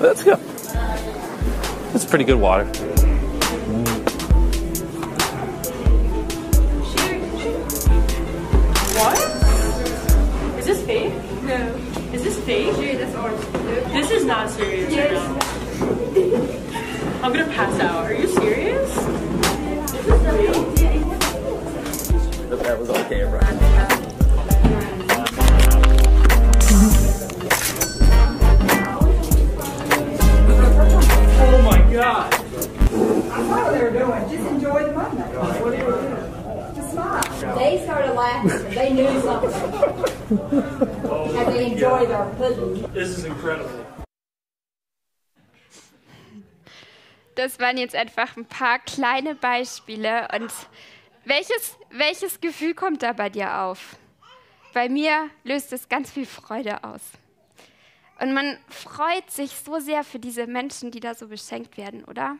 Let's 0.01 0.23
go. 0.25 0.37
It's 1.93 2.03
pretty 2.03 2.25
good 2.25 2.37
water. 2.37 2.65
What? 8.97 10.59
Is 10.59 10.65
this 10.65 10.85
fake? 10.85 11.13
No. 11.43 11.75
Is 12.11 12.23
this 12.25 12.37
fake? 12.43 12.75
Yeah, 12.77 12.97
that's 12.97 13.15
ours. 13.15 13.39
This 13.93 14.11
is 14.11 14.25
not 14.25 14.49
serious 14.49 14.93
right 14.93 15.13
now. 15.13 15.39
I'm 17.23 17.31
gonna 17.31 17.47
pass 17.53 17.79
out. 17.79 18.03
Are 18.03 18.13
you 18.13 18.27
serious? 18.27 18.95
But 22.49 22.59
that 22.63 22.77
was 22.77 22.89
on 22.89 23.05
camera. 23.07 23.96
My 31.97 32.03
god. 32.03 32.31
what 33.49 33.71
they 33.71 33.81
were 33.81 33.89
doing. 33.89 34.29
Just 34.29 34.47
enjoy 34.51 34.85
the 34.85 34.91
moment. 34.93 35.33
What 35.33 35.71
they 35.71 35.83
were 35.83 35.99
doing. 35.99 36.75
Just 36.75 36.91
smile. 36.91 37.57
They 37.57 37.83
started 37.83 38.13
laughing. 38.13 38.75
They 38.75 38.93
knew 38.93 39.19
something. 39.21 39.53
and 40.29 41.55
they 41.55 41.71
enjoyed 41.71 42.11
our 42.11 42.29
pudding. 42.35 42.83
This 42.93 43.17
is 43.17 43.25
incredible. 43.25 43.83
Das 47.33 47.59
waren 47.59 47.77
jetzt 47.77 47.95
einfach 47.95 48.37
ein 48.37 48.45
paar 48.45 48.77
kleine 48.77 49.33
Beispiele. 49.33 50.27
Und 50.35 50.51
welches, 51.25 51.77
welches 51.89 52.41
Gefühl 52.41 52.75
kommt 52.75 53.01
da 53.01 53.13
bei 53.13 53.31
dir 53.31 53.61
auf? 53.61 53.95
Bei 54.75 54.87
mir 54.87 55.31
löst 55.43 55.73
es 55.73 55.89
ganz 55.89 56.11
viel 56.11 56.27
Freude 56.27 56.83
aus. 56.83 57.01
Und 58.19 58.33
man 58.33 58.57
freut 58.67 59.29
sich 59.29 59.51
so 59.51 59.79
sehr 59.79 60.03
für 60.03 60.19
diese 60.19 60.47
Menschen, 60.47 60.91
die 60.91 60.99
da 60.99 61.13
so 61.13 61.27
beschenkt 61.27 61.77
werden, 61.77 62.03
oder? 62.03 62.37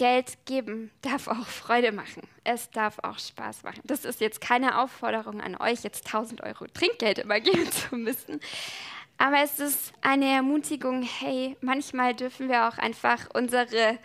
Geld 0.00 0.46
geben 0.46 0.90
darf 1.02 1.28
auch 1.28 1.46
Freude 1.46 1.92
machen. 1.92 2.22
Es 2.42 2.70
darf 2.70 2.98
auch 3.02 3.18
Spaß 3.18 3.64
machen. 3.64 3.82
Das 3.84 4.06
ist 4.06 4.22
jetzt 4.22 4.40
keine 4.40 4.80
Aufforderung 4.80 5.42
an 5.42 5.56
euch, 5.56 5.82
jetzt 5.82 6.06
1000 6.06 6.42
Euro 6.42 6.66
Trinkgeld 6.68 7.18
immer 7.18 7.38
geben 7.40 7.70
zu 7.70 7.96
müssen. 7.96 8.40
Aber 9.18 9.42
es 9.42 9.60
ist 9.60 9.92
eine 10.00 10.32
Ermutigung, 10.32 11.02
hey, 11.02 11.54
manchmal 11.60 12.14
dürfen 12.14 12.48
wir 12.48 12.66
auch 12.66 12.78
einfach 12.78 13.28
unsere 13.34 13.98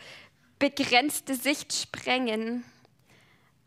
begrenzte 0.59 1.35
Sicht 1.35 1.71
sprengen 1.71 2.65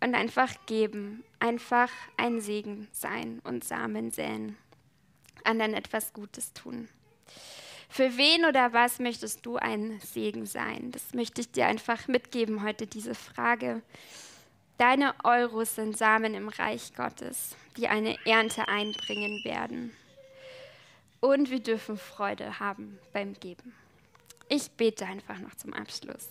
und 0.00 0.14
einfach 0.14 0.52
geben, 0.66 1.24
einfach 1.38 1.90
ein 2.18 2.42
Segen 2.42 2.88
sein 2.92 3.40
und 3.44 3.64
Samen 3.64 4.10
säen, 4.10 4.58
anderen 5.44 5.74
etwas 5.74 6.12
Gutes 6.12 6.52
tun. 6.52 6.88
Für 7.88 8.16
wen 8.16 8.44
oder 8.44 8.72
was 8.72 8.98
möchtest 8.98 9.46
du 9.46 9.56
ein 9.56 9.98
Segen 10.00 10.46
sein? 10.46 10.92
Das 10.92 11.14
möchte 11.14 11.40
ich 11.40 11.50
dir 11.50 11.66
einfach 11.66 12.06
mitgeben 12.06 12.62
heute, 12.62 12.86
diese 12.86 13.14
Frage. 13.14 13.82
Deine 14.76 15.14
Euros 15.24 15.74
sind 15.74 15.96
Samen 15.96 16.34
im 16.34 16.48
Reich 16.48 16.94
Gottes, 16.94 17.56
die 17.76 17.88
eine 17.88 18.16
Ernte 18.26 18.68
einbringen 18.68 19.42
werden. 19.44 19.96
Und 21.20 21.50
wir 21.50 21.60
dürfen 21.60 21.96
Freude 21.96 22.60
haben 22.60 22.98
beim 23.12 23.34
Geben. 23.34 23.74
Ich 24.48 24.70
bete 24.70 25.04
einfach 25.04 25.38
noch 25.38 25.54
zum 25.56 25.74
Abschluss. 25.74 26.28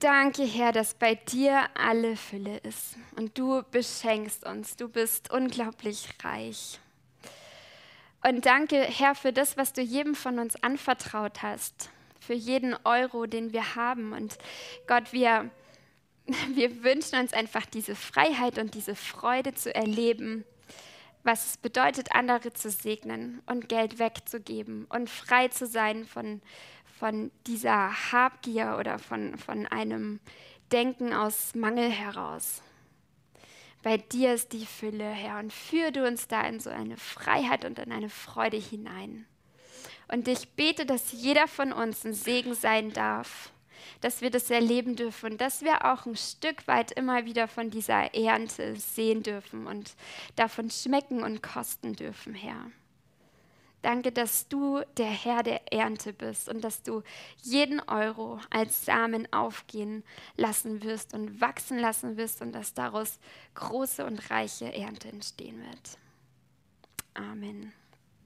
Danke, 0.00 0.44
Herr, 0.44 0.72
dass 0.72 0.94
bei 0.94 1.14
dir 1.14 1.68
alle 1.74 2.16
Fülle 2.16 2.56
ist 2.60 2.96
und 3.16 3.36
du 3.36 3.62
beschenkst 3.70 4.46
uns. 4.46 4.74
Du 4.76 4.88
bist 4.88 5.30
unglaublich 5.30 6.08
reich. 6.24 6.80
Und 8.26 8.46
danke, 8.46 8.80
Herr, 8.80 9.14
für 9.14 9.30
das, 9.30 9.58
was 9.58 9.74
du 9.74 9.82
jedem 9.82 10.14
von 10.14 10.38
uns 10.38 10.56
anvertraut 10.62 11.42
hast, 11.42 11.90
für 12.18 12.32
jeden 12.32 12.74
Euro, 12.84 13.26
den 13.26 13.52
wir 13.52 13.76
haben. 13.76 14.14
Und 14.14 14.38
Gott, 14.86 15.12
wir, 15.12 15.50
wir 16.54 16.82
wünschen 16.82 17.18
uns 17.18 17.34
einfach 17.34 17.66
diese 17.66 17.94
Freiheit 17.94 18.58
und 18.58 18.72
diese 18.72 18.94
Freude 18.94 19.52
zu 19.52 19.74
erleben, 19.74 20.46
was 21.24 21.44
es 21.44 21.56
bedeutet, 21.58 22.12
andere 22.12 22.54
zu 22.54 22.70
segnen 22.70 23.42
und 23.44 23.68
Geld 23.68 23.98
wegzugeben 23.98 24.86
und 24.88 25.10
frei 25.10 25.48
zu 25.48 25.66
sein 25.66 26.06
von, 26.06 26.40
von 27.00 27.30
dieser 27.46 28.12
Habgier 28.12 28.76
oder 28.78 28.98
von, 28.98 29.38
von 29.38 29.66
einem 29.66 30.20
Denken 30.70 31.14
aus 31.14 31.54
Mangel 31.54 31.88
heraus. 31.88 32.60
Bei 33.82 33.96
dir 33.96 34.34
ist 34.34 34.52
die 34.52 34.66
Fülle, 34.66 35.08
Herr, 35.08 35.38
und 35.38 35.50
führe 35.50 35.92
du 35.92 36.06
uns 36.06 36.28
da 36.28 36.42
in 36.42 36.60
so 36.60 36.68
eine 36.68 36.98
Freiheit 36.98 37.64
und 37.64 37.78
in 37.78 37.90
eine 37.90 38.10
Freude 38.10 38.58
hinein. 38.58 39.24
Und 40.08 40.28
ich 40.28 40.50
bete, 40.50 40.84
dass 40.84 41.12
jeder 41.12 41.48
von 41.48 41.72
uns 41.72 42.04
ein 42.04 42.12
Segen 42.12 42.52
sein 42.52 42.92
darf, 42.92 43.50
dass 44.02 44.20
wir 44.20 44.30
das 44.30 44.50
erleben 44.50 44.94
dürfen 44.94 45.32
und 45.32 45.40
dass 45.40 45.62
wir 45.62 45.86
auch 45.90 46.04
ein 46.04 46.16
Stück 46.16 46.68
weit 46.68 46.92
immer 46.92 47.24
wieder 47.24 47.48
von 47.48 47.70
dieser 47.70 48.14
Ernte 48.14 48.76
sehen 48.76 49.22
dürfen 49.22 49.66
und 49.66 49.94
davon 50.36 50.70
schmecken 50.70 51.22
und 51.22 51.42
kosten 51.42 51.94
dürfen, 51.94 52.34
Herr. 52.34 52.70
Danke, 53.82 54.12
dass 54.12 54.46
du 54.48 54.82
der 54.98 55.10
Herr 55.10 55.42
der 55.42 55.72
Ernte 55.72 56.12
bist 56.12 56.48
und 56.48 56.62
dass 56.62 56.82
du 56.82 57.02
jeden 57.42 57.80
Euro 57.80 58.38
als 58.50 58.84
Samen 58.84 59.32
aufgehen 59.32 60.04
lassen 60.36 60.82
wirst 60.82 61.14
und 61.14 61.40
wachsen 61.40 61.78
lassen 61.78 62.16
wirst 62.18 62.42
und 62.42 62.52
dass 62.52 62.74
daraus 62.74 63.18
große 63.54 64.04
und 64.04 64.30
reiche 64.30 64.72
Ernte 64.74 65.08
entstehen 65.08 65.62
wird. 65.64 65.98
Amen. 67.14 67.72